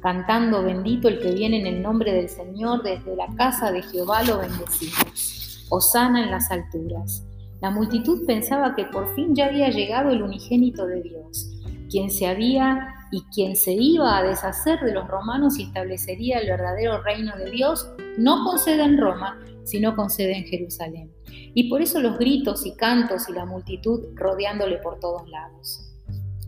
cantando 0.00 0.62
bendito 0.62 1.08
el 1.08 1.18
que 1.18 1.32
viene 1.32 1.58
en 1.60 1.66
el 1.66 1.82
nombre 1.82 2.12
del 2.12 2.28
Señor, 2.28 2.84
desde 2.84 3.16
la 3.16 3.26
casa 3.36 3.72
de 3.72 3.82
Jehová 3.82 4.22
lo 4.22 4.38
bendecimos. 4.38 5.66
Osana 5.70 6.22
en 6.22 6.30
las 6.30 6.52
alturas. 6.52 7.24
La 7.60 7.70
multitud 7.70 8.24
pensaba 8.26 8.76
que 8.76 8.84
por 8.84 9.12
fin 9.16 9.34
ya 9.34 9.46
había 9.46 9.70
llegado 9.70 10.10
el 10.10 10.22
unigénito 10.22 10.86
de 10.86 11.02
Dios, 11.02 11.50
quien 11.90 12.08
se 12.08 12.28
había 12.28 12.94
y 13.10 13.22
quien 13.34 13.56
se 13.56 13.72
iba 13.72 14.16
a 14.16 14.22
deshacer 14.22 14.78
de 14.80 14.92
los 14.92 15.08
romanos 15.08 15.58
y 15.58 15.64
establecería 15.64 16.38
el 16.38 16.46
verdadero 16.46 17.02
reino 17.02 17.36
de 17.36 17.50
Dios, 17.50 17.90
no 18.16 18.44
con 18.44 18.58
sede 18.60 18.84
en 18.84 18.98
Roma, 18.98 19.36
sino 19.68 19.94
con 19.94 20.10
sede 20.10 20.36
en 20.36 20.44
Jerusalén. 20.44 21.10
Y 21.54 21.68
por 21.68 21.82
eso 21.82 22.00
los 22.00 22.18
gritos 22.18 22.64
y 22.66 22.74
cantos 22.74 23.28
y 23.28 23.32
la 23.32 23.44
multitud 23.44 24.00
rodeándole 24.14 24.78
por 24.78 24.98
todos 24.98 25.28
lados. 25.28 25.92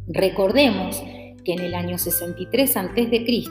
Recordemos 0.09 1.03
que 1.45 1.53
en 1.53 1.61
el 1.61 1.75
año 1.75 1.99
63 1.99 2.77
a.C., 2.77 3.45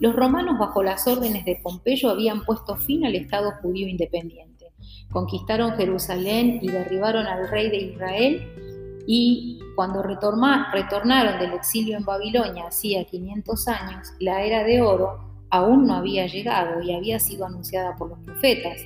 los 0.00 0.16
romanos 0.16 0.58
bajo 0.58 0.82
las 0.82 1.06
órdenes 1.06 1.44
de 1.44 1.60
Pompeyo 1.62 2.08
habían 2.08 2.44
puesto 2.44 2.76
fin 2.76 3.04
al 3.04 3.14
Estado 3.14 3.52
judío 3.60 3.86
independiente. 3.86 4.72
Conquistaron 5.12 5.72
Jerusalén 5.72 6.58
y 6.62 6.68
derribaron 6.68 7.26
al 7.26 7.48
rey 7.50 7.68
de 7.68 7.76
Israel 7.76 9.02
y 9.06 9.58
cuando 9.74 10.02
retornaron 10.02 11.38
del 11.38 11.52
exilio 11.52 11.96
en 11.96 12.04
Babilonia 12.04 12.66
hacía 12.68 13.04
500 13.04 13.68
años, 13.68 14.08
la 14.20 14.42
era 14.44 14.64
de 14.64 14.80
oro 14.80 15.30
aún 15.50 15.86
no 15.86 15.94
había 15.94 16.26
llegado 16.26 16.80
y 16.80 16.94
había 16.94 17.18
sido 17.18 17.44
anunciada 17.44 17.96
por 17.96 18.10
los 18.10 18.18
profetas. 18.20 18.80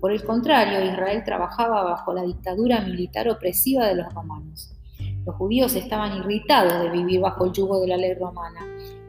Por 0.00 0.12
el 0.12 0.24
contrario, 0.24 0.82
Israel 0.84 1.22
trabajaba 1.24 1.82
bajo 1.82 2.14
la 2.14 2.22
dictadura 2.22 2.80
militar 2.80 3.28
opresiva 3.28 3.86
de 3.86 3.96
los 3.96 4.12
romanos. 4.14 4.72
Los 5.26 5.36
judíos 5.36 5.76
estaban 5.76 6.16
irritados 6.16 6.82
de 6.82 6.90
vivir 6.90 7.20
bajo 7.20 7.44
el 7.44 7.52
yugo 7.52 7.80
de 7.80 7.88
la 7.88 7.98
ley 7.98 8.14
romana. 8.14 8.60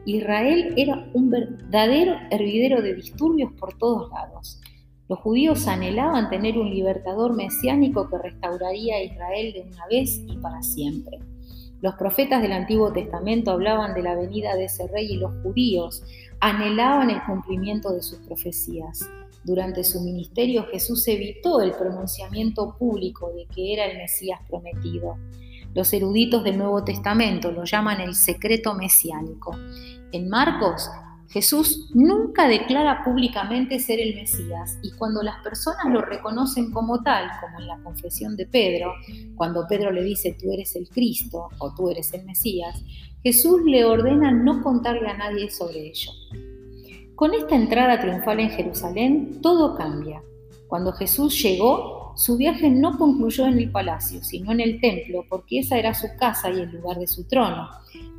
Israel 0.04 0.74
era 0.76 1.08
un 1.14 1.30
verdadero 1.30 2.14
hervidero 2.30 2.82
de 2.82 2.94
disturbios 2.94 3.52
por 3.58 3.78
todos 3.78 4.10
lados. 4.10 4.60
Los 5.08 5.20
judíos 5.20 5.66
anhelaban 5.66 6.28
tener 6.28 6.58
un 6.58 6.70
libertador 6.70 7.34
mesiánico 7.34 8.08
que 8.08 8.18
restauraría 8.18 8.96
a 8.96 9.02
Israel 9.02 9.52
de 9.52 9.60
una 9.62 9.86
vez 9.86 10.20
y 10.26 10.36
para 10.38 10.62
siempre. 10.62 11.18
Los 11.80 11.94
profetas 11.94 12.42
del 12.42 12.52
Antiguo 12.52 12.92
Testamento 12.92 13.50
hablaban 13.50 13.94
de 13.94 14.02
la 14.02 14.14
venida 14.14 14.54
de 14.54 14.66
ese 14.66 14.86
rey 14.88 15.12
y 15.12 15.16
los 15.16 15.32
judíos 15.42 16.02
anhelaban 16.40 17.10
el 17.10 17.22
cumplimiento 17.24 17.92
de 17.92 18.02
sus 18.02 18.18
profecías. 18.20 19.00
Durante 19.44 19.84
su 19.84 20.00
ministerio 20.00 20.66
Jesús 20.70 21.06
evitó 21.08 21.60
el 21.60 21.72
pronunciamiento 21.72 22.76
público 22.78 23.32
de 23.32 23.46
que 23.46 23.72
era 23.72 23.86
el 23.86 23.98
Mesías 23.98 24.40
prometido. 24.48 25.16
Los 25.74 25.92
eruditos 25.92 26.44
del 26.44 26.58
Nuevo 26.58 26.84
Testamento 26.84 27.50
lo 27.50 27.64
llaman 27.64 28.00
el 28.00 28.14
secreto 28.14 28.74
mesiánico. 28.74 29.56
En 30.12 30.28
Marcos 30.28 30.88
Jesús 31.32 31.88
nunca 31.94 32.46
declara 32.46 33.02
públicamente 33.02 33.78
ser 33.78 33.98
el 34.00 34.14
Mesías 34.14 34.78
y 34.82 34.92
cuando 34.92 35.22
las 35.22 35.42
personas 35.42 35.86
lo 35.90 36.02
reconocen 36.02 36.70
como 36.70 37.02
tal, 37.02 37.26
como 37.40 37.58
en 37.58 37.68
la 37.68 37.78
confesión 37.82 38.36
de 38.36 38.44
Pedro, 38.44 38.92
cuando 39.34 39.66
Pedro 39.66 39.90
le 39.90 40.04
dice 40.04 40.36
tú 40.38 40.52
eres 40.52 40.76
el 40.76 40.90
Cristo 40.90 41.48
o 41.58 41.74
tú 41.74 41.88
eres 41.88 42.12
el 42.12 42.26
Mesías, 42.26 42.84
Jesús 43.22 43.62
le 43.64 43.86
ordena 43.86 44.30
no 44.30 44.62
contarle 44.62 45.08
a 45.08 45.16
nadie 45.16 45.50
sobre 45.50 45.88
ello. 45.88 46.10
Con 47.14 47.34
esta 47.34 47.54
entrada 47.54 48.00
triunfal 48.00 48.40
en 48.40 48.50
Jerusalén, 48.50 49.40
todo 49.42 49.76
cambia. 49.76 50.22
Cuando 50.66 50.92
Jesús 50.92 51.40
llegó, 51.42 52.14
su 52.16 52.36
viaje 52.36 52.70
no 52.70 52.96
concluyó 52.98 53.46
en 53.46 53.58
el 53.58 53.70
palacio, 53.70 54.22
sino 54.22 54.52
en 54.52 54.60
el 54.60 54.80
templo, 54.80 55.24
porque 55.28 55.60
esa 55.60 55.78
era 55.78 55.94
su 55.94 56.06
casa 56.18 56.50
y 56.50 56.60
el 56.60 56.70
lugar 56.70 56.98
de 56.98 57.06
su 57.06 57.26
trono. 57.28 57.68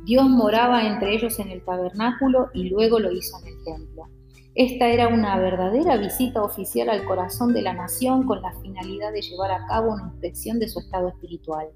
Dios 0.04 0.28
moraba 0.28 0.86
entre 0.86 1.14
ellos 1.14 1.38
en 1.38 1.48
el 1.48 1.64
tabernáculo 1.64 2.50
y 2.54 2.68
luego 2.68 2.98
lo 2.98 3.10
hizo 3.10 3.38
en 3.40 3.48
el 3.48 3.64
templo. 3.64 4.08
Esta 4.54 4.86
era 4.86 5.08
una 5.08 5.36
verdadera 5.36 5.96
visita 5.96 6.42
oficial 6.42 6.88
al 6.88 7.04
corazón 7.04 7.52
de 7.52 7.62
la 7.62 7.72
nación 7.72 8.24
con 8.24 8.40
la 8.40 8.52
finalidad 8.60 9.12
de 9.12 9.22
llevar 9.22 9.50
a 9.50 9.66
cabo 9.66 9.92
una 9.92 10.04
inspección 10.04 10.60
de 10.60 10.68
su 10.68 10.78
estado 10.78 11.08
espiritual. 11.08 11.66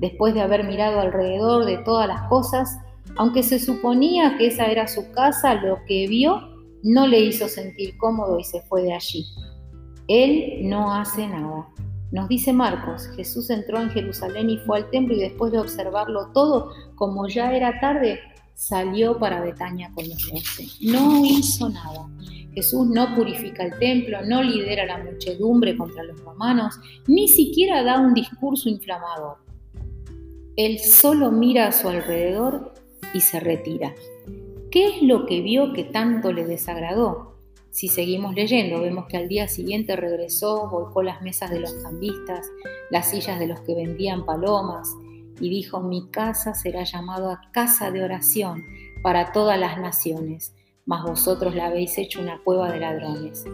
Después 0.00 0.34
de 0.34 0.40
haber 0.40 0.64
mirado 0.64 0.98
alrededor 0.98 1.64
de 1.64 1.78
todas 1.78 2.08
las 2.08 2.22
cosas, 2.28 2.76
aunque 3.16 3.42
se 3.42 3.58
suponía 3.58 4.36
que 4.36 4.48
esa 4.48 4.66
era 4.66 4.86
su 4.86 5.10
casa, 5.12 5.54
lo 5.54 5.78
que 5.86 6.06
vio 6.06 6.56
no 6.82 7.06
le 7.06 7.20
hizo 7.20 7.48
sentir 7.48 7.96
cómodo 7.96 8.38
y 8.38 8.44
se 8.44 8.60
fue 8.62 8.82
de 8.82 8.92
allí. 8.92 9.24
Él 10.06 10.68
no 10.68 10.94
hace 10.94 11.26
nada. 11.28 11.68
Nos 12.10 12.28
dice 12.28 12.52
Marcos, 12.52 13.08
Jesús 13.16 13.50
entró 13.50 13.80
en 13.80 13.90
Jerusalén 13.90 14.48
y 14.48 14.58
fue 14.58 14.78
al 14.78 14.90
templo 14.90 15.14
y 15.14 15.20
después 15.20 15.52
de 15.52 15.58
observarlo 15.58 16.30
todo, 16.32 16.72
como 16.94 17.28
ya 17.28 17.54
era 17.54 17.78
tarde, 17.80 18.20
salió 18.54 19.18
para 19.18 19.42
Betania 19.42 19.90
con 19.94 20.08
los 20.08 20.30
doce. 20.30 20.66
No 20.80 21.24
hizo 21.24 21.68
nada. 21.68 22.08
Jesús 22.54 22.88
no 22.88 23.14
purifica 23.14 23.64
el 23.64 23.78
templo, 23.78 24.24
no 24.24 24.42
lidera 24.42 24.86
la 24.86 25.04
muchedumbre 25.04 25.76
contra 25.76 26.02
los 26.02 26.18
romanos, 26.20 26.74
ni 27.06 27.28
siquiera 27.28 27.82
da 27.82 28.00
un 28.00 28.14
discurso 28.14 28.68
inflamador. 28.68 29.36
Él 30.56 30.80
solo 30.80 31.30
mira 31.30 31.68
a 31.68 31.72
su 31.72 31.88
alrededor 31.88 32.74
y 33.14 33.20
se 33.20 33.40
retira. 33.40 33.94
¿Qué 34.70 34.86
es 34.86 35.02
lo 35.02 35.26
que 35.26 35.40
vio 35.40 35.72
que 35.72 35.84
tanto 35.84 36.32
le 36.32 36.44
desagradó? 36.44 37.36
Si 37.70 37.88
seguimos 37.88 38.34
leyendo, 38.34 38.80
vemos 38.80 39.06
que 39.06 39.16
al 39.16 39.28
día 39.28 39.46
siguiente 39.48 39.96
regresó, 39.96 40.68
volcó 40.68 41.02
las 41.02 41.22
mesas 41.22 41.50
de 41.50 41.60
los 41.60 41.72
cambistas, 41.74 42.46
las 42.90 43.10
sillas 43.10 43.38
de 43.38 43.46
los 43.46 43.60
que 43.60 43.74
vendían 43.74 44.24
palomas, 44.24 44.94
y 45.40 45.48
dijo, 45.48 45.80
mi 45.80 46.08
casa 46.10 46.54
será 46.54 46.84
llamada 46.84 47.40
casa 47.52 47.90
de 47.90 48.02
oración 48.02 48.64
para 49.02 49.32
todas 49.32 49.58
las 49.58 49.78
naciones, 49.78 50.54
mas 50.86 51.04
vosotros 51.04 51.54
la 51.54 51.66
habéis 51.66 51.96
hecho 51.98 52.20
una 52.20 52.40
cueva 52.42 52.72
de 52.72 52.80
ladrones. 52.80 53.44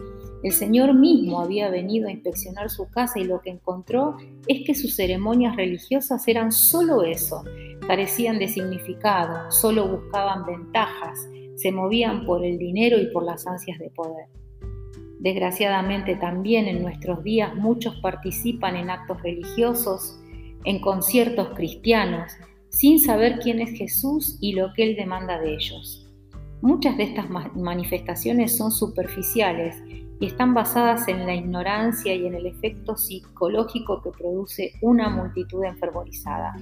El 0.43 0.51
Señor 0.51 0.93
mismo 0.93 1.39
había 1.39 1.69
venido 1.69 2.07
a 2.07 2.11
inspeccionar 2.11 2.69
su 2.69 2.89
casa 2.89 3.19
y 3.19 3.23
lo 3.23 3.41
que 3.41 3.49
encontró 3.49 4.17
es 4.47 4.65
que 4.65 4.75
sus 4.75 4.95
ceremonias 4.95 5.55
religiosas 5.55 6.27
eran 6.27 6.51
solo 6.51 7.03
eso, 7.03 7.43
carecían 7.87 8.39
de 8.39 8.47
significado, 8.47 9.51
solo 9.51 9.87
buscaban 9.87 10.45
ventajas, 10.45 11.27
se 11.55 11.71
movían 11.71 12.25
por 12.25 12.43
el 12.43 12.57
dinero 12.57 12.97
y 12.99 13.07
por 13.07 13.23
las 13.23 13.45
ansias 13.47 13.79
de 13.79 13.89
poder. 13.89 14.27
Desgraciadamente 15.19 16.15
también 16.15 16.67
en 16.67 16.81
nuestros 16.81 17.23
días 17.23 17.55
muchos 17.55 17.95
participan 18.01 18.75
en 18.75 18.89
actos 18.89 19.21
religiosos, 19.21 20.19
en 20.65 20.79
conciertos 20.81 21.49
cristianos, 21.55 22.31
sin 22.69 22.99
saber 22.99 23.39
quién 23.39 23.59
es 23.59 23.77
Jesús 23.77 24.37
y 24.41 24.53
lo 24.53 24.73
que 24.73 24.83
Él 24.83 24.95
demanda 24.95 25.39
de 25.39 25.53
ellos. 25.53 26.05
Muchas 26.61 26.97
de 26.97 27.03
estas 27.03 27.29
manifestaciones 27.29 28.57
son 28.57 28.71
superficiales 28.71 29.81
y 30.19 30.25
están 30.25 30.53
basadas 30.53 31.07
en 31.07 31.25
la 31.25 31.35
ignorancia 31.35 32.15
y 32.15 32.25
en 32.25 32.35
el 32.35 32.47
efecto 32.47 32.97
psicológico 32.97 34.01
que 34.01 34.11
produce 34.11 34.73
una 34.81 35.09
multitud 35.09 35.63
enfervorizada. 35.63 36.55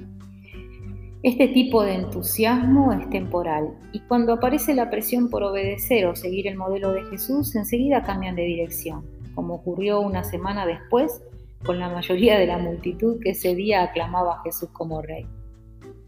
Este 1.24 1.48
tipo 1.48 1.84
de 1.84 1.94
entusiasmo 1.94 2.92
es 2.92 3.10
temporal 3.10 3.70
y 3.94 4.02
cuando 4.02 4.34
aparece 4.34 4.76
la 4.76 4.90
presión 4.90 5.30
por 5.30 5.42
obedecer 5.42 6.06
o 6.06 6.18
seguir 6.18 6.48
el 6.48 6.58
modelo 6.58 6.92
de 6.92 7.06
Jesús, 7.06 7.56
enseguida 7.56 8.04
cambian 8.04 8.36
de 8.36 8.44
dirección, 8.44 9.06
como 9.34 9.54
ocurrió 9.54 10.02
una 10.02 10.26
semana 10.26 10.66
después 10.66 11.24
con 11.66 11.80
la 11.80 11.88
mayoría 11.88 12.38
de 12.38 12.46
la 12.46 12.58
multitud 12.58 13.22
que 13.22 13.30
ese 13.30 13.56
día 13.56 13.84
aclamaba 13.84 14.34
a 14.34 14.42
Jesús 14.42 14.68
como 14.74 15.02
rey. 15.02 15.26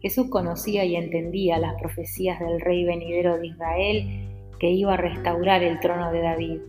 Jesús 0.02 0.28
conocía 0.30 0.84
y 0.84 0.98
entendía 0.98 1.60
las 1.60 1.82
profecías 1.82 2.38
del 2.42 2.60
rey 2.60 2.84
venidero 2.84 3.38
de 3.38 3.48
Israel 3.48 4.28
que 4.60 4.70
iba 4.70 4.96
a 4.96 4.98
restaurar 4.98 5.64
el 5.64 5.80
trono 5.80 6.12
de 6.12 6.22
David. 6.24 6.60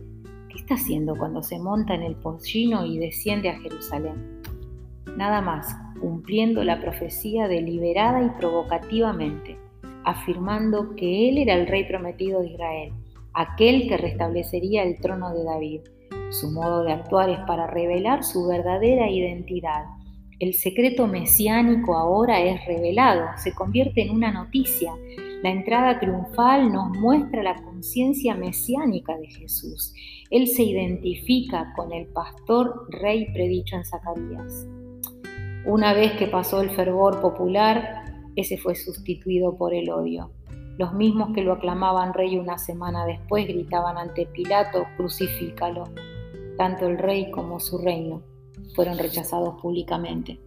¿Qué 0.47 0.55
está 0.55 0.75
haciendo 0.75 1.17
cuando 1.17 1.43
se 1.43 1.59
monta 1.59 1.95
en 1.95 2.03
el 2.03 2.15
pollino 2.15 2.85
y 2.85 2.97
desciende 2.97 3.49
a 3.49 3.59
Jerusalén? 3.59 4.41
Nada 5.17 5.41
más 5.41 5.75
cumpliendo 5.99 6.63
la 6.63 6.79
profecía 6.79 7.47
deliberada 7.47 8.23
y 8.23 8.29
provocativamente, 8.39 9.57
afirmando 10.03 10.95
que 10.95 11.29
Él 11.29 11.37
era 11.37 11.55
el 11.55 11.67
rey 11.67 11.85
prometido 11.85 12.41
de 12.41 12.51
Israel, 12.51 12.93
aquel 13.33 13.87
que 13.87 13.97
restablecería 13.97 14.83
el 14.83 14.99
trono 14.99 15.33
de 15.33 15.43
David. 15.43 15.81
Su 16.29 16.51
modo 16.51 16.83
de 16.83 16.93
actuar 16.93 17.29
es 17.29 17.39
para 17.47 17.67
revelar 17.67 18.23
su 18.23 18.47
verdadera 18.47 19.09
identidad. 19.09 19.85
El 20.39 20.53
secreto 20.53 21.07
mesiánico 21.07 21.95
ahora 21.95 22.41
es 22.41 22.65
revelado, 22.65 23.25
se 23.37 23.53
convierte 23.53 24.01
en 24.01 24.11
una 24.11 24.31
noticia. 24.31 24.93
La 25.41 25.49
entrada 25.49 25.99
triunfal 25.99 26.71
nos 26.71 26.89
muestra 26.97 27.43
la 27.43 27.55
conciencia 27.55 28.35
mesiánica 28.35 29.17
de 29.17 29.27
Jesús. 29.27 29.93
Él 30.29 30.47
se 30.47 30.63
identifica 30.63 31.73
con 31.75 31.91
el 31.93 32.07
pastor 32.07 32.87
rey 32.89 33.31
predicho 33.33 33.75
en 33.75 33.85
Zacarías. 33.85 34.67
Una 35.65 35.93
vez 35.93 36.13
que 36.13 36.27
pasó 36.27 36.61
el 36.61 36.69
fervor 36.69 37.21
popular, 37.21 38.05
ese 38.35 38.57
fue 38.57 38.75
sustituido 38.75 39.57
por 39.57 39.73
el 39.73 39.89
odio. 39.89 40.31
Los 40.77 40.93
mismos 40.93 41.29
que 41.33 41.41
lo 41.41 41.53
aclamaban 41.53 42.13
rey 42.13 42.37
una 42.37 42.57
semana 42.57 43.05
después 43.05 43.47
gritaban 43.47 43.97
ante 43.97 44.27
Pilato, 44.27 44.85
crucifícalo. 44.95 45.85
Tanto 46.57 46.87
el 46.87 46.97
rey 46.97 47.31
como 47.31 47.59
su 47.59 47.79
reino 47.79 48.21
fueron 48.75 48.97
rechazados 48.97 49.59
públicamente. 49.59 50.39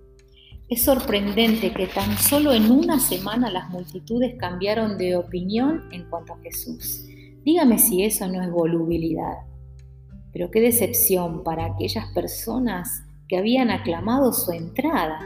Es 0.69 0.85
sorprendente 0.85 1.73
que 1.73 1.88
tan 1.88 2.17
solo 2.17 2.52
en 2.52 2.71
una 2.71 3.00
semana 3.00 3.50
las 3.50 3.71
multitudes 3.71 4.37
cambiaron 4.38 4.97
de 4.99 5.17
opinión 5.17 5.83
en 5.90 6.09
cuanto 6.09 6.35
a 6.35 6.38
Jesús. 6.38 7.07
Dígame 7.45 7.79
si 7.79 8.05
eso 8.05 8.29
no 8.29 8.40
es 8.40 8.50
volubilidad. 8.52 9.38
Pero 10.33 10.49
qué 10.52 10.61
decepción 10.61 11.43
para 11.43 11.64
aquellas 11.64 12.07
personas 12.14 13.02
que 13.30 13.38
habían 13.38 13.70
aclamado 13.70 14.32
su 14.32 14.50
entrada. 14.50 15.20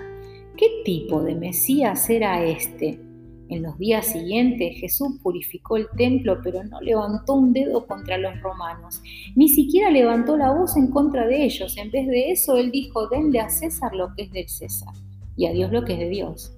¿Qué 0.59 0.67
tipo 0.85 1.23
de 1.23 1.35
Mesías 1.35 2.11
era 2.11 2.45
este? 2.45 3.01
En 3.49 3.63
los 3.63 3.79
días 3.79 4.05
siguientes 4.05 4.77
Jesús 4.79 5.19
purificó 5.23 5.79
el 5.79 5.89
templo, 5.97 6.39
pero 6.45 6.63
no 6.65 6.83
levantó 6.83 7.33
un 7.33 7.55
dedo 7.55 7.87
contra 7.87 8.19
los 8.19 8.39
romanos, 8.43 9.01
ni 9.35 9.49
siquiera 9.49 9.91
levantó 9.91 10.37
la 10.37 10.53
voz 10.53 10.77
en 10.77 10.89
contra 10.89 11.27
de 11.27 11.45
ellos. 11.45 11.79
En 11.79 11.91
vez 11.91 12.07
de 12.07 12.31
eso, 12.31 12.59
él 12.59 12.71
dijo, 12.71 13.09
denle 13.09 13.41
a 13.41 13.49
César 13.49 13.95
lo 13.95 14.15
que 14.15 14.25
es 14.25 14.33
del 14.33 14.51
César 14.51 14.93
y 15.35 15.47
a 15.47 15.53
Dios 15.53 15.73
lo 15.73 15.87
que 15.87 15.95
es 15.95 15.99
de 15.99 16.11
Dios. 16.11 16.53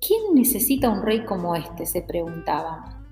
¿Quién 0.00 0.34
necesita 0.34 0.88
un 0.88 1.02
rey 1.02 1.22
como 1.26 1.54
este? 1.54 1.84
se 1.84 2.00
preguntaba, 2.00 3.04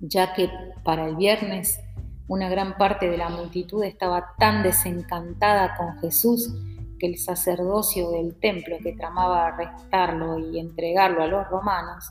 ya 0.00 0.32
que 0.32 0.48
para 0.82 1.06
el 1.06 1.16
viernes 1.16 1.78
una 2.26 2.48
gran 2.48 2.78
parte 2.78 3.10
de 3.10 3.18
la 3.18 3.28
multitud 3.28 3.84
estaba 3.84 4.34
tan 4.38 4.62
desencantada 4.62 5.76
con 5.76 5.98
Jesús 5.98 6.54
que 6.98 7.06
el 7.06 7.18
sacerdocio 7.18 8.10
del 8.10 8.34
templo 8.38 8.76
que 8.82 8.92
tramaba 8.92 9.46
arrestarlo 9.46 10.38
y 10.38 10.58
entregarlo 10.58 11.22
a 11.22 11.26
los 11.26 11.48
romanos 11.48 12.10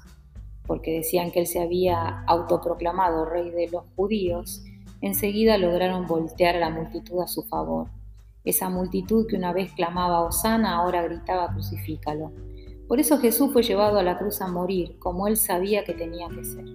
porque 0.67 0.91
decían 0.91 1.32
que 1.32 1.39
él 1.39 1.48
se 1.48 1.62
había 1.62 2.24
autoproclamado 2.27 3.25
rey 3.25 3.50
de 3.50 3.70
los 3.70 3.84
judíos, 3.96 4.63
enseguida 5.01 5.58
lograron 5.58 6.06
voltear 6.06 6.58
a 6.58 6.60
la 6.60 6.70
multitud 6.70 7.22
a 7.22 7.27
su 7.27 7.44
favor. 7.44 7.88
Esa 8.44 8.70
multitud 8.70 9.25
que 9.27 9.38
una 9.38 9.53
vez 9.53 9.72
clamaba 9.74 10.22
Osana 10.22 10.75
ahora 10.75 11.01
gritaba 11.03 11.51
crucifícalo. 11.53 12.32
Por 12.88 13.00
eso 13.00 13.17
Jesús 13.17 13.51
fue 13.51 13.63
llevado 13.63 13.98
a 13.98 14.03
la 14.03 14.17
cruz 14.17 14.41
a 14.41 14.48
morir, 14.48 14.98
como 15.00 15.27
él 15.27 15.38
sabía 15.38 15.84
que 15.84 15.94
tenía 15.94 16.27
que 16.29 16.44
ser. 16.44 16.65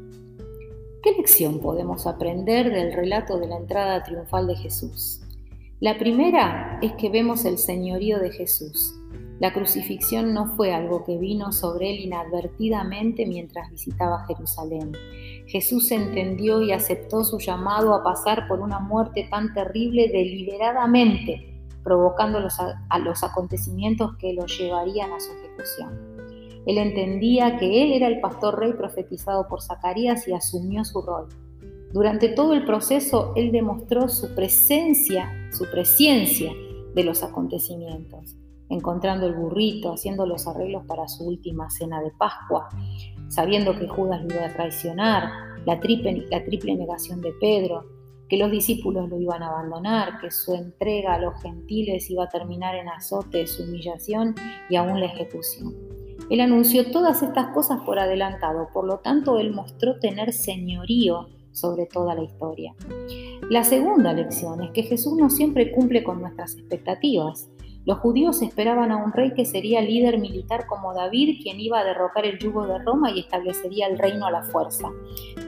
¿Qué 1.02 1.12
lección 1.16 1.60
podemos 1.60 2.06
aprender 2.06 2.70
del 2.70 2.92
relato 2.92 3.38
de 3.38 3.48
la 3.48 3.56
entrada 3.56 4.02
triunfal 4.02 4.46
de 4.46 4.56
Jesús? 4.56 5.21
La 5.82 5.98
primera 5.98 6.78
es 6.80 6.92
que 6.92 7.10
vemos 7.10 7.44
el 7.44 7.58
señorío 7.58 8.20
de 8.20 8.30
Jesús, 8.30 8.94
la 9.42 9.52
crucifixión 9.52 10.32
no 10.32 10.54
fue 10.54 10.72
algo 10.72 11.04
que 11.04 11.18
vino 11.18 11.50
sobre 11.50 11.90
él 11.90 12.04
inadvertidamente 12.04 13.26
mientras 13.26 13.68
visitaba 13.72 14.24
Jerusalén. 14.28 14.92
Jesús 15.48 15.90
entendió 15.90 16.62
y 16.62 16.70
aceptó 16.70 17.24
su 17.24 17.40
llamado 17.40 17.92
a 17.92 18.04
pasar 18.04 18.46
por 18.46 18.60
una 18.60 18.78
muerte 18.78 19.26
tan 19.28 19.52
terrible 19.52 20.06
deliberadamente, 20.06 21.60
provocando 21.82 22.38
los 22.38 23.24
acontecimientos 23.24 24.16
que 24.18 24.32
lo 24.32 24.46
llevarían 24.46 25.10
a 25.10 25.18
su 25.18 25.32
ejecución. 25.32 25.98
Él 26.64 26.78
entendía 26.78 27.58
que 27.58 27.82
él 27.82 27.94
era 27.94 28.06
el 28.06 28.20
pastor 28.20 28.60
rey 28.60 28.74
profetizado 28.74 29.48
por 29.48 29.60
Zacarías 29.60 30.28
y 30.28 30.34
asumió 30.34 30.84
su 30.84 31.02
rol. 31.02 31.26
Durante 31.92 32.28
todo 32.28 32.54
el 32.54 32.64
proceso, 32.64 33.32
él 33.36 33.52
demostró 33.52 34.08
su 34.08 34.34
presencia, 34.34 35.30
su 35.52 35.70
presencia 35.70 36.52
de 36.94 37.04
los 37.04 37.22
acontecimientos 37.22 38.36
encontrando 38.72 39.26
el 39.26 39.34
burrito, 39.34 39.92
haciendo 39.92 40.26
los 40.26 40.46
arreglos 40.46 40.84
para 40.86 41.06
su 41.06 41.24
última 41.26 41.68
cena 41.70 42.00
de 42.00 42.10
Pascua, 42.12 42.68
sabiendo 43.28 43.78
que 43.78 43.86
Judas 43.86 44.24
lo 44.24 44.34
iba 44.34 44.46
a 44.46 44.52
traicionar, 44.52 45.30
la 45.66 45.78
triple, 45.78 46.74
negación 46.74 47.20
de 47.20 47.32
Pedro, 47.40 47.84
que 48.28 48.38
los 48.38 48.50
discípulos 48.50 49.10
lo 49.10 49.20
iban 49.20 49.42
a 49.42 49.48
abandonar, 49.48 50.18
que 50.20 50.30
su 50.30 50.54
entrega 50.54 51.14
a 51.14 51.18
los 51.18 51.40
gentiles 51.42 52.10
iba 52.10 52.24
a 52.24 52.28
terminar 52.30 52.74
en 52.74 52.88
azotes, 52.88 53.60
humillación 53.60 54.34
y 54.70 54.76
aún 54.76 55.00
la 55.00 55.06
ejecución. 55.06 55.74
Él 56.30 56.40
anunció 56.40 56.90
todas 56.90 57.22
estas 57.22 57.48
cosas 57.48 57.82
por 57.84 57.98
adelantado, 57.98 58.68
por 58.72 58.86
lo 58.86 59.00
tanto 59.00 59.38
él 59.38 59.52
mostró 59.52 59.98
tener 59.98 60.32
señorío 60.32 61.28
sobre 61.52 61.86
toda 61.86 62.14
la 62.14 62.22
historia. 62.22 62.74
La 63.50 63.64
segunda 63.64 64.12
lección 64.12 64.62
es 64.62 64.70
que 64.70 64.82
Jesús 64.82 65.14
no 65.16 65.30
siempre 65.30 65.72
cumple 65.72 66.02
con 66.02 66.20
nuestras 66.20 66.56
expectativas. 66.56 67.50
Los 67.84 67.98
judíos 67.98 68.42
esperaban 68.42 68.92
a 68.92 68.96
un 68.96 69.12
rey 69.12 69.34
que 69.34 69.44
sería 69.44 69.80
líder 69.80 70.18
militar 70.18 70.66
como 70.66 70.94
David, 70.94 71.40
quien 71.42 71.60
iba 71.60 71.80
a 71.80 71.84
derrocar 71.84 72.24
el 72.24 72.38
yugo 72.38 72.66
de 72.66 72.78
Roma 72.78 73.10
y 73.10 73.20
establecería 73.20 73.88
el 73.88 73.98
reino 73.98 74.26
a 74.26 74.30
la 74.30 74.44
fuerza. 74.44 74.88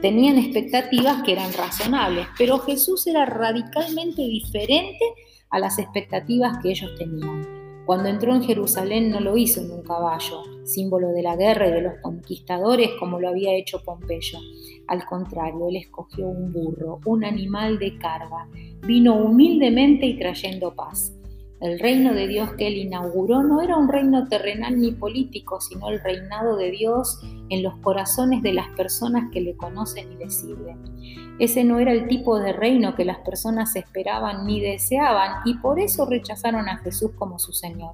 Tenían 0.01 0.37
expectativas 0.37 1.23
que 1.23 1.31
eran 1.31 1.53
razonables, 1.53 2.27
pero 2.37 2.59
Jesús 2.59 3.07
era 3.07 3.25
radicalmente 3.25 4.21
diferente 4.21 5.05
a 5.49 5.59
las 5.59 5.79
expectativas 5.79 6.57
que 6.61 6.71
ellos 6.71 6.91
tenían. 6.97 7.64
Cuando 7.85 8.09
entró 8.09 8.33
en 8.33 8.43
Jerusalén 8.43 9.11
no 9.11 9.19
lo 9.19 9.37
hizo 9.37 9.61
en 9.61 9.69
un 9.69 9.83
caballo, 9.83 10.41
símbolo 10.63 11.09
de 11.09 11.21
la 11.21 11.35
guerra 11.35 11.67
y 11.67 11.71
de 11.71 11.81
los 11.81 11.93
conquistadores 12.01 12.89
como 12.99 13.19
lo 13.19 13.29
había 13.29 13.53
hecho 13.53 13.83
Pompeyo. 13.83 14.39
Al 14.87 15.05
contrario, 15.05 15.67
él 15.69 15.75
escogió 15.77 16.27
un 16.27 16.51
burro, 16.51 16.99
un 17.05 17.23
animal 17.23 17.77
de 17.77 17.97
carga. 17.99 18.47
Vino 18.81 19.15
humildemente 19.15 20.07
y 20.07 20.17
trayendo 20.17 20.73
paz. 20.73 21.14
El 21.61 21.79
reino 21.79 22.13
de 22.13 22.27
Dios 22.27 22.51
que 22.53 22.67
él 22.67 22.75
inauguró 22.75 23.41
no 23.41 23.61
era 23.61 23.77
un 23.77 23.87
reino 23.87 24.27
terrenal 24.27 24.77
ni 24.77 24.91
político, 24.91 25.61
sino 25.61 25.89
el 25.89 26.01
reinado 26.01 26.57
de 26.57 26.69
Dios 26.69 27.21
en 27.49 27.63
los 27.63 27.77
corazones 27.77 28.43
de 28.43 28.53
las 28.53 28.67
personas 28.75 29.31
que 29.31 29.39
le 29.39 29.55
conocen 29.55 30.11
y 30.11 30.15
le 30.17 30.29
sirven. 30.29 30.77
Ese 31.39 31.63
no 31.63 31.79
era 31.79 31.93
el 31.93 32.07
tipo 32.07 32.39
de 32.39 32.51
reino 32.51 32.95
que 32.95 33.05
las 33.05 33.19
personas 33.19 33.75
esperaban 33.75 34.45
ni 34.45 34.59
deseaban 34.59 35.41
y 35.45 35.55
por 35.55 35.79
eso 35.79 36.05
rechazaron 36.05 36.67
a 36.67 36.77
Jesús 36.77 37.11
como 37.17 37.39
su 37.39 37.53
Señor. 37.53 37.93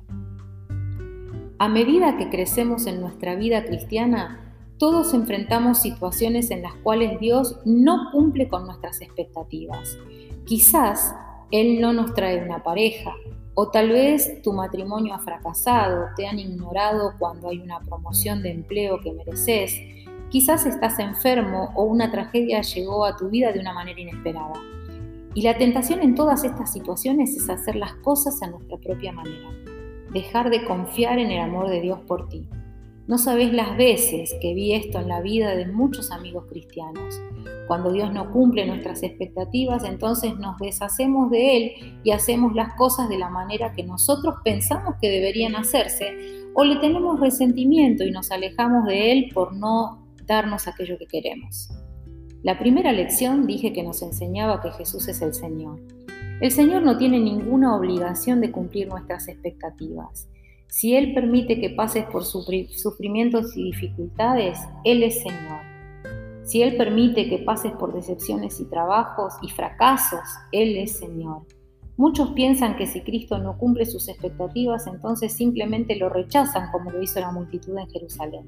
A 1.59 1.67
medida 1.67 2.17
que 2.17 2.29
crecemos 2.29 2.87
en 2.87 2.99
nuestra 2.99 3.35
vida 3.35 3.63
cristiana, 3.63 4.55
todos 4.79 5.13
enfrentamos 5.13 5.79
situaciones 5.79 6.49
en 6.49 6.63
las 6.63 6.73
cuales 6.73 7.19
Dios 7.19 7.59
no 7.65 8.09
cumple 8.11 8.47
con 8.47 8.65
nuestras 8.65 8.99
expectativas. 9.01 9.99
Quizás 10.45 11.13
Él 11.51 11.79
no 11.79 11.93
nos 11.93 12.15
trae 12.15 12.43
una 12.43 12.63
pareja, 12.63 13.13
o 13.53 13.69
tal 13.69 13.89
vez 13.89 14.41
tu 14.41 14.53
matrimonio 14.53 15.13
ha 15.13 15.19
fracasado, 15.19 16.07
te 16.15 16.25
han 16.25 16.39
ignorado 16.39 17.13
cuando 17.19 17.49
hay 17.49 17.59
una 17.59 17.79
promoción 17.81 18.41
de 18.41 18.51
empleo 18.51 18.99
que 19.01 19.11
mereces, 19.11 19.77
quizás 20.29 20.65
estás 20.65 20.99
enfermo 20.99 21.71
o 21.75 21.83
una 21.83 22.11
tragedia 22.11 22.61
llegó 22.61 23.05
a 23.05 23.17
tu 23.17 23.29
vida 23.29 23.51
de 23.51 23.59
una 23.59 23.73
manera 23.73 23.99
inesperada. 23.99 24.53
Y 25.33 25.41
la 25.43 25.57
tentación 25.57 26.01
en 26.01 26.15
todas 26.15 26.43
estas 26.43 26.71
situaciones 26.71 27.35
es 27.35 27.49
hacer 27.49 27.75
las 27.75 27.93
cosas 27.95 28.41
a 28.41 28.47
nuestra 28.47 28.77
propia 28.77 29.11
manera, 29.11 29.49
dejar 30.13 30.49
de 30.49 30.65
confiar 30.65 31.19
en 31.19 31.31
el 31.31 31.39
amor 31.39 31.69
de 31.69 31.81
Dios 31.81 31.99
por 32.07 32.27
ti. 32.27 32.47
No 33.07 33.17
sabes 33.17 33.51
las 33.51 33.75
veces 33.77 34.33
que 34.41 34.53
vi 34.53 34.73
esto 34.73 34.99
en 34.99 35.09
la 35.09 35.21
vida 35.21 35.55
de 35.55 35.67
muchos 35.67 36.11
amigos 36.11 36.45
cristianos. 36.49 37.19
Cuando 37.71 37.93
Dios 37.93 38.11
no 38.11 38.29
cumple 38.31 38.65
nuestras 38.65 39.01
expectativas, 39.01 39.85
entonces 39.85 40.37
nos 40.37 40.59
deshacemos 40.59 41.31
de 41.31 41.55
Él 41.55 41.71
y 42.03 42.11
hacemos 42.11 42.53
las 42.53 42.73
cosas 42.73 43.07
de 43.07 43.17
la 43.17 43.29
manera 43.29 43.71
que 43.71 43.83
nosotros 43.83 44.35
pensamos 44.43 44.95
que 44.99 45.09
deberían 45.09 45.55
hacerse, 45.55 46.13
o 46.53 46.65
le 46.65 46.75
tenemos 46.81 47.21
resentimiento 47.21 48.03
y 48.03 48.11
nos 48.11 48.29
alejamos 48.29 48.85
de 48.87 49.13
Él 49.13 49.31
por 49.33 49.55
no 49.55 50.05
darnos 50.25 50.67
aquello 50.67 50.97
que 50.97 51.07
queremos. 51.07 51.69
La 52.43 52.59
primera 52.59 52.91
lección 52.91 53.47
dije 53.47 53.71
que 53.71 53.83
nos 53.83 54.01
enseñaba 54.01 54.59
que 54.59 54.71
Jesús 54.71 55.07
es 55.07 55.21
el 55.21 55.33
Señor. 55.33 55.79
El 56.41 56.51
Señor 56.51 56.81
no 56.81 56.97
tiene 56.97 57.21
ninguna 57.21 57.77
obligación 57.77 58.41
de 58.41 58.51
cumplir 58.51 58.89
nuestras 58.89 59.29
expectativas. 59.29 60.27
Si 60.67 60.97
Él 60.97 61.13
permite 61.13 61.61
que 61.61 61.69
pases 61.69 62.03
por 62.03 62.25
sufrimientos 62.25 63.55
y 63.55 63.63
dificultades, 63.63 64.59
Él 64.83 65.03
es 65.03 65.21
Señor. 65.21 65.70
Si 66.43 66.61
Él 66.61 66.75
permite 66.75 67.29
que 67.29 67.39
pases 67.39 67.71
por 67.73 67.93
decepciones 67.93 68.59
y 68.59 68.65
trabajos 68.65 69.33
y 69.41 69.49
fracasos, 69.49 70.21
Él 70.51 70.77
es 70.77 70.97
Señor. 70.97 71.43
Muchos 71.97 72.31
piensan 72.31 72.77
que 72.77 72.87
si 72.87 73.01
Cristo 73.01 73.37
no 73.37 73.57
cumple 73.57 73.85
sus 73.85 74.07
expectativas, 74.07 74.87
entonces 74.87 75.33
simplemente 75.33 75.95
lo 75.95 76.09
rechazan 76.09 76.71
como 76.71 76.89
lo 76.89 77.01
hizo 77.01 77.19
la 77.19 77.31
multitud 77.31 77.77
en 77.77 77.89
Jerusalén. 77.89 78.45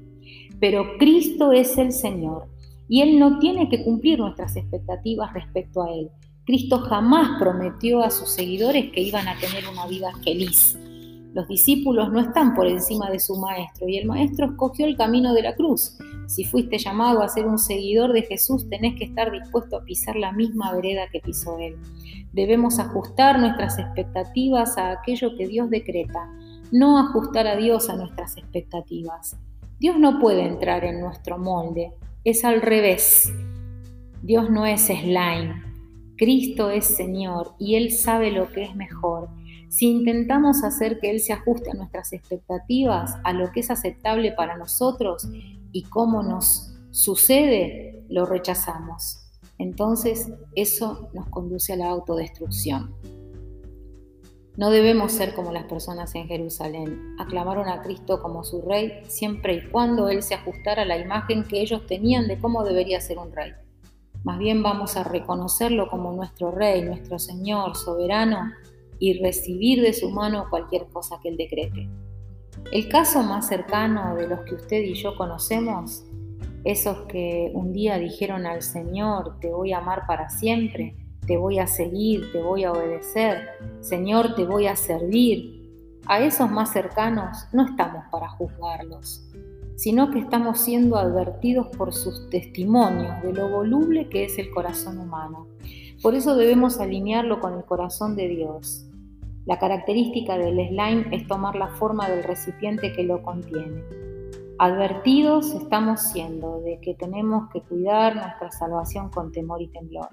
Pero 0.58 0.98
Cristo 0.98 1.52
es 1.52 1.78
el 1.78 1.92
Señor 1.92 2.48
y 2.88 3.02
Él 3.02 3.18
no 3.18 3.38
tiene 3.38 3.68
que 3.68 3.84
cumplir 3.84 4.18
nuestras 4.18 4.56
expectativas 4.56 5.32
respecto 5.32 5.82
a 5.82 5.92
Él. 5.92 6.10
Cristo 6.44 6.80
jamás 6.80 7.38
prometió 7.38 8.02
a 8.02 8.10
sus 8.10 8.30
seguidores 8.30 8.90
que 8.92 9.02
iban 9.02 9.28
a 9.28 9.38
tener 9.38 9.64
una 9.70 9.86
vida 9.86 10.10
feliz. 10.22 10.76
Los 11.34 11.48
discípulos 11.48 12.12
no 12.12 12.20
están 12.20 12.54
por 12.54 12.68
encima 12.68 13.10
de 13.10 13.18
su 13.18 13.34
maestro 13.36 13.88
y 13.88 13.98
el 13.98 14.06
maestro 14.06 14.46
escogió 14.46 14.86
el 14.86 14.96
camino 14.96 15.34
de 15.34 15.42
la 15.42 15.56
cruz. 15.56 15.98
Si 16.28 16.44
fuiste 16.44 16.78
llamado 16.78 17.22
a 17.22 17.28
ser 17.28 17.46
un 17.46 17.58
seguidor 17.58 18.12
de 18.12 18.22
Jesús, 18.22 18.68
tenés 18.70 18.94
que 18.94 19.06
estar 19.06 19.32
dispuesto 19.32 19.76
a 19.76 19.84
pisar 19.84 20.14
la 20.14 20.30
misma 20.30 20.72
vereda 20.72 21.08
que 21.10 21.18
pisó 21.18 21.58
Él. 21.58 21.76
Debemos 22.32 22.78
ajustar 22.78 23.40
nuestras 23.40 23.80
expectativas 23.80 24.78
a 24.78 24.92
aquello 24.92 25.36
que 25.36 25.48
Dios 25.48 25.68
decreta, 25.70 26.30
no 26.70 26.98
ajustar 26.98 27.48
a 27.48 27.56
Dios 27.56 27.90
a 27.90 27.96
nuestras 27.96 28.36
expectativas. 28.36 29.36
Dios 29.80 29.98
no 29.98 30.20
puede 30.20 30.46
entrar 30.46 30.84
en 30.84 31.00
nuestro 31.00 31.36
molde, 31.36 31.94
es 32.22 32.44
al 32.44 32.62
revés. 32.62 33.32
Dios 34.22 34.50
no 34.50 34.66
es 34.66 34.82
slime. 34.82 35.62
Cristo 36.16 36.70
es 36.70 36.84
Señor 36.84 37.56
y 37.58 37.74
Él 37.74 37.90
sabe 37.90 38.30
lo 38.30 38.52
que 38.52 38.62
es 38.62 38.76
mejor. 38.76 39.30
Si 39.74 39.90
intentamos 39.90 40.62
hacer 40.62 41.00
que 41.00 41.10
Él 41.10 41.18
se 41.18 41.32
ajuste 41.32 41.72
a 41.72 41.74
nuestras 41.74 42.12
expectativas, 42.12 43.16
a 43.24 43.32
lo 43.32 43.50
que 43.50 43.58
es 43.58 43.72
aceptable 43.72 44.30
para 44.30 44.56
nosotros 44.56 45.28
y 45.72 45.82
cómo 45.82 46.22
nos 46.22 46.76
sucede, 46.92 48.04
lo 48.08 48.24
rechazamos. 48.24 49.32
Entonces 49.58 50.30
eso 50.54 51.08
nos 51.12 51.28
conduce 51.28 51.72
a 51.72 51.76
la 51.76 51.90
autodestrucción. 51.90 52.94
No 54.56 54.70
debemos 54.70 55.10
ser 55.10 55.34
como 55.34 55.50
las 55.50 55.64
personas 55.64 56.14
en 56.14 56.28
Jerusalén. 56.28 57.16
Aclamaron 57.18 57.68
a 57.68 57.82
Cristo 57.82 58.22
como 58.22 58.44
su 58.44 58.62
rey 58.62 59.02
siempre 59.08 59.54
y 59.54 59.68
cuando 59.70 60.08
Él 60.08 60.22
se 60.22 60.34
ajustara 60.34 60.82
a 60.82 60.86
la 60.86 60.98
imagen 60.98 61.42
que 61.42 61.60
ellos 61.60 61.84
tenían 61.88 62.28
de 62.28 62.38
cómo 62.38 62.62
debería 62.62 63.00
ser 63.00 63.18
un 63.18 63.32
rey. 63.32 63.50
Más 64.22 64.38
bien 64.38 64.62
vamos 64.62 64.96
a 64.96 65.02
reconocerlo 65.02 65.88
como 65.88 66.12
nuestro 66.12 66.52
rey, 66.52 66.82
nuestro 66.82 67.18
Señor, 67.18 67.76
soberano, 67.76 68.52
y 69.04 69.18
recibir 69.22 69.82
de 69.82 69.92
su 69.92 70.10
mano 70.10 70.46
cualquier 70.48 70.86
cosa 70.86 71.18
que 71.22 71.28
Él 71.28 71.36
decrete. 71.36 71.90
El 72.72 72.88
caso 72.88 73.22
más 73.22 73.48
cercano 73.48 74.16
de 74.16 74.26
los 74.26 74.40
que 74.40 74.54
usted 74.54 74.80
y 74.82 74.94
yo 74.94 75.14
conocemos, 75.16 76.04
esos 76.64 77.02
que 77.02 77.50
un 77.52 77.74
día 77.74 77.98
dijeron 77.98 78.46
al 78.46 78.62
Señor, 78.62 79.38
te 79.40 79.52
voy 79.52 79.72
a 79.72 79.78
amar 79.78 80.04
para 80.06 80.30
siempre, 80.30 80.96
te 81.26 81.36
voy 81.36 81.58
a 81.58 81.66
seguir, 81.66 82.32
te 82.32 82.40
voy 82.40 82.64
a 82.64 82.72
obedecer, 82.72 83.42
Señor, 83.80 84.34
te 84.34 84.46
voy 84.46 84.68
a 84.68 84.76
servir. 84.76 85.62
A 86.06 86.20
esos 86.20 86.50
más 86.50 86.72
cercanos 86.72 87.46
no 87.52 87.66
estamos 87.66 88.04
para 88.10 88.30
juzgarlos, 88.30 89.30
sino 89.76 90.10
que 90.10 90.20
estamos 90.20 90.60
siendo 90.60 90.96
advertidos 90.96 91.68
por 91.76 91.92
sus 91.92 92.30
testimonios 92.30 93.22
de 93.22 93.34
lo 93.34 93.50
voluble 93.50 94.08
que 94.08 94.24
es 94.24 94.38
el 94.38 94.50
corazón 94.50 94.98
humano. 94.98 95.48
Por 96.02 96.14
eso 96.14 96.34
debemos 96.34 96.80
alinearlo 96.80 97.40
con 97.40 97.54
el 97.54 97.64
corazón 97.64 98.16
de 98.16 98.28
Dios. 98.28 98.86
La 99.46 99.58
característica 99.58 100.38
del 100.38 100.56
slime 100.68 101.06
es 101.12 101.26
tomar 101.26 101.56
la 101.56 101.68
forma 101.68 102.08
del 102.08 102.24
recipiente 102.24 102.92
que 102.92 103.02
lo 103.02 103.22
contiene. 103.22 103.82
Advertidos 104.58 105.52
estamos 105.54 106.00
siendo 106.00 106.60
de 106.60 106.78
que 106.80 106.94
tenemos 106.94 107.50
que 107.52 107.60
cuidar 107.62 108.14
nuestra 108.14 108.50
salvación 108.50 109.10
con 109.10 109.32
temor 109.32 109.60
y 109.60 109.68
temblor 109.68 110.08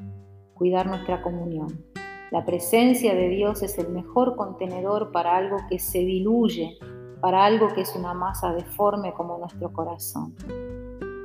cuidar 0.61 0.85
nuestra 0.85 1.23
comunión. 1.23 1.83
La 2.29 2.45
presencia 2.45 3.15
de 3.15 3.29
Dios 3.29 3.63
es 3.63 3.79
el 3.79 3.89
mejor 3.89 4.35
contenedor 4.35 5.11
para 5.11 5.35
algo 5.35 5.57
que 5.67 5.79
se 5.79 5.97
diluye, 5.97 6.77
para 7.19 7.45
algo 7.45 7.69
que 7.69 7.81
es 7.81 7.95
una 7.95 8.13
masa 8.13 8.53
deforme 8.53 9.11
como 9.13 9.39
nuestro 9.39 9.73
corazón. 9.73 10.35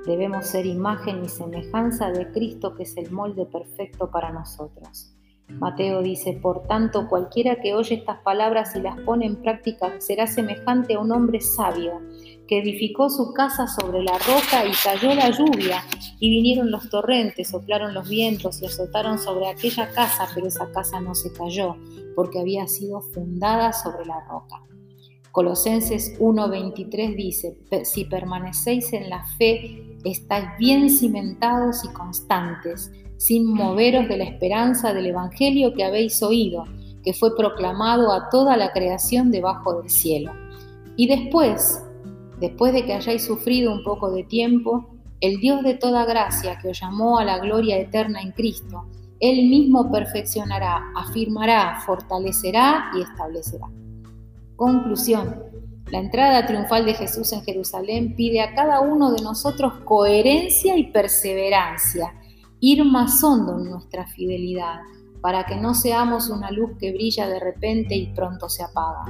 Debemos 0.06 0.46
ser 0.46 0.64
imagen 0.64 1.22
y 1.22 1.28
semejanza 1.28 2.08
de 2.12 2.32
Cristo 2.32 2.74
que 2.74 2.84
es 2.84 2.96
el 2.96 3.10
molde 3.10 3.44
perfecto 3.44 4.10
para 4.10 4.32
nosotros. 4.32 5.14
Mateo 5.48 6.02
dice, 6.02 6.32
por 6.34 6.66
tanto, 6.66 7.08
cualquiera 7.08 7.56
que 7.60 7.74
oye 7.74 7.94
estas 7.94 8.18
palabras 8.20 8.74
y 8.74 8.80
las 8.80 8.98
pone 9.00 9.26
en 9.26 9.36
práctica 9.36 10.00
será 10.00 10.26
semejante 10.26 10.94
a 10.94 11.00
un 11.00 11.12
hombre 11.12 11.40
sabio 11.40 12.00
que 12.46 12.58
edificó 12.58 13.08
su 13.10 13.32
casa 13.32 13.66
sobre 13.66 14.02
la 14.02 14.18
roca 14.18 14.66
y 14.66 14.72
cayó 14.82 15.14
la 15.14 15.30
lluvia 15.30 15.82
y 16.20 16.30
vinieron 16.30 16.70
los 16.70 16.88
torrentes, 16.90 17.48
soplaron 17.48 17.94
los 17.94 18.08
vientos 18.08 18.60
y 18.60 18.66
azotaron 18.66 19.18
sobre 19.18 19.48
aquella 19.48 19.88
casa, 19.90 20.28
pero 20.34 20.46
esa 20.46 20.70
casa 20.72 21.00
no 21.00 21.14
se 21.14 21.32
cayó 21.32 21.76
porque 22.14 22.40
había 22.40 22.66
sido 22.66 23.00
fundada 23.00 23.72
sobre 23.72 24.04
la 24.04 24.20
roca. 24.28 24.62
Colosenses 25.32 26.18
1:23 26.18 27.14
dice, 27.14 27.58
si 27.84 28.04
permanecéis 28.04 28.92
en 28.92 29.10
la 29.10 29.24
fe, 29.36 29.98
estáis 30.04 30.46
bien 30.58 30.88
cimentados 30.88 31.84
y 31.84 31.88
constantes 31.88 32.90
sin 33.16 33.46
moveros 33.46 34.08
de 34.08 34.18
la 34.18 34.24
esperanza 34.24 34.92
del 34.92 35.06
Evangelio 35.06 35.74
que 35.74 35.84
habéis 35.84 36.22
oído, 36.22 36.64
que 37.02 37.14
fue 37.14 37.36
proclamado 37.36 38.12
a 38.12 38.28
toda 38.30 38.56
la 38.56 38.72
creación 38.72 39.30
debajo 39.30 39.80
del 39.80 39.90
cielo. 39.90 40.32
Y 40.96 41.06
después, 41.06 41.82
después 42.40 42.72
de 42.72 42.84
que 42.84 42.94
hayáis 42.94 43.24
sufrido 43.24 43.72
un 43.72 43.84
poco 43.84 44.10
de 44.10 44.24
tiempo, 44.24 44.88
el 45.20 45.38
Dios 45.40 45.62
de 45.62 45.74
toda 45.74 46.04
gracia 46.04 46.58
que 46.58 46.68
os 46.68 46.80
llamó 46.80 47.18
a 47.18 47.24
la 47.24 47.38
gloria 47.38 47.78
eterna 47.78 48.20
en 48.20 48.32
Cristo, 48.32 48.86
Él 49.20 49.48
mismo 49.48 49.90
perfeccionará, 49.90 50.92
afirmará, 50.94 51.80
fortalecerá 51.86 52.90
y 52.96 53.02
establecerá. 53.02 53.66
Conclusión. 54.56 55.42
La 55.90 56.00
entrada 56.00 56.44
triunfal 56.46 56.84
de 56.84 56.94
Jesús 56.94 57.32
en 57.32 57.42
Jerusalén 57.42 58.16
pide 58.16 58.40
a 58.40 58.54
cada 58.54 58.80
uno 58.80 59.12
de 59.12 59.22
nosotros 59.22 59.74
coherencia 59.84 60.76
y 60.76 60.90
perseverancia 60.90 62.12
ir 62.60 62.84
más 62.84 63.22
hondo 63.22 63.58
en 63.58 63.70
nuestra 63.70 64.06
fidelidad, 64.06 64.80
para 65.20 65.44
que 65.44 65.56
no 65.56 65.74
seamos 65.74 66.30
una 66.30 66.50
luz 66.50 66.72
que 66.78 66.92
brilla 66.92 67.28
de 67.28 67.40
repente 67.40 67.96
y 67.96 68.12
pronto 68.14 68.48
se 68.48 68.62
apaga. 68.62 69.04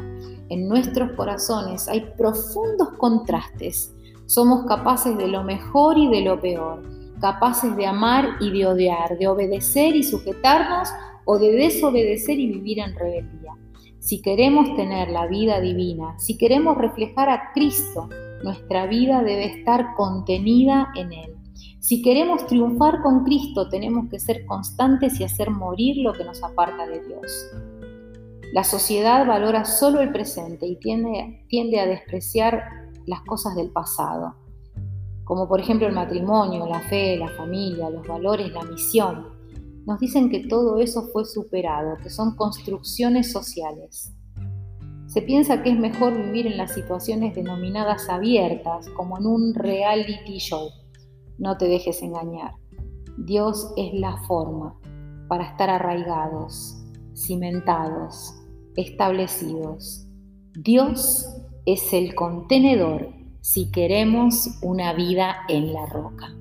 En 0.49 0.69
nuestros 0.69 1.13
corazones 1.13 1.89
hay 1.89 2.01
profundos 2.17 2.91
contrastes. 2.97 3.93
Somos 4.27 4.65
capaces 4.67 5.17
de 5.19 5.29
lo 5.29 5.45
mejor 5.45 5.99
y 5.99 6.09
de 6.09 6.23
lo 6.23 6.41
peor, 6.41 6.83
capaces 7.21 7.77
de 7.77 7.87
amar 7.87 8.37
y 8.41 8.51
de 8.51 8.67
odiar, 8.67 9.19
de 9.19 9.29
obedecer 9.29 9.95
y 9.95 10.03
sujetarnos 10.03 10.89
o 11.25 11.39
de 11.39 11.53
desobedecer 11.53 12.39
y 12.39 12.49
vivir 12.49 12.79
en 12.79 12.95
rebeldía. 12.95 13.53
Si 13.99 14.23
queremos 14.23 14.75
tener 14.77 15.11
la 15.11 15.27
vida 15.27 15.61
divina, 15.61 16.19
si 16.19 16.39
queremos 16.39 16.79
reflejar 16.79 17.29
a 17.29 17.53
Cristo, 17.53 18.09
nuestra 18.43 18.87
vida 18.87 19.23
debe 19.23 19.47
estar 19.47 19.95
contenida 19.97 20.93
en 20.95 21.13
Él. 21.13 21.36
Si 21.87 22.03
queremos 22.03 22.45
triunfar 22.49 23.01
con 23.01 23.23
Cristo, 23.23 23.69
tenemos 23.69 24.11
que 24.11 24.19
ser 24.19 24.45
constantes 24.45 25.21
y 25.21 25.23
hacer 25.23 25.53
morir 25.53 25.99
lo 25.99 26.15
que 26.15 26.25
nos 26.25 26.43
aparta 26.43 26.85
de 26.85 27.01
Dios. 27.07 27.47
La 28.53 28.65
sociedad 28.65 29.25
valora 29.25 29.65
solo 29.65 30.01
el 30.01 30.11
presente 30.11 30.67
y 30.67 30.75
tiende, 30.81 31.79
a 31.79 31.87
despreciar 31.87 32.91
las 33.07 33.21
cosas 33.21 33.55
del 33.55 33.71
pasado, 33.71 34.35
como 35.23 35.47
por 35.47 35.61
ejemplo 35.61 35.87
el 35.87 35.95
matrimonio, 35.95 36.67
la 36.67 36.81
fe, 36.81 37.17
la 37.19 37.29
familia, 37.29 37.89
los 37.89 38.05
valores, 38.05 38.51
la 38.51 38.65
misión. 38.65 39.29
Nos 39.87 40.01
dicen 40.01 40.29
que 40.29 40.41
todo 40.41 40.81
eso 40.81 41.07
fue 41.13 41.25
superado, 41.25 41.99
que 42.03 42.11
son 42.11 42.35
construcciones 42.35 43.31
sociales. 43.31 44.13
Se 45.07 45.23
piensa 45.23 45.63
que 45.63 45.71
es 45.71 45.79
mejor 45.79 46.17
vivir 46.17 46.49
en 46.49 46.57
las 46.57 46.75
situaciones 46.75 47.37
denominadas 47.37 48.09
abiertas, 48.09 48.89
como 48.97 49.19
en 49.19 49.27
un 49.27 49.55
reality 49.55 50.39
show 50.39 50.69
no 51.39 51.57
te 51.57 51.67
dejes 51.67 52.03
engañar. 52.03 52.55
Dios 53.19 53.73
es 53.77 53.95
la 53.95 54.17
forma 54.27 54.79
para 55.29 55.45
estar 55.45 55.71
arraigados, 55.71 56.83
cimentados, 57.15 58.35
establecidos. 58.77 60.07
Dios 60.53 61.29
es 61.65 61.93
el 61.93 62.15
contenedor 62.15 63.09
si 63.41 63.71
queremos 63.71 64.59
una 64.63 64.93
vida 64.93 65.37
en 65.49 65.73
la 65.73 65.87
roca. 65.87 66.35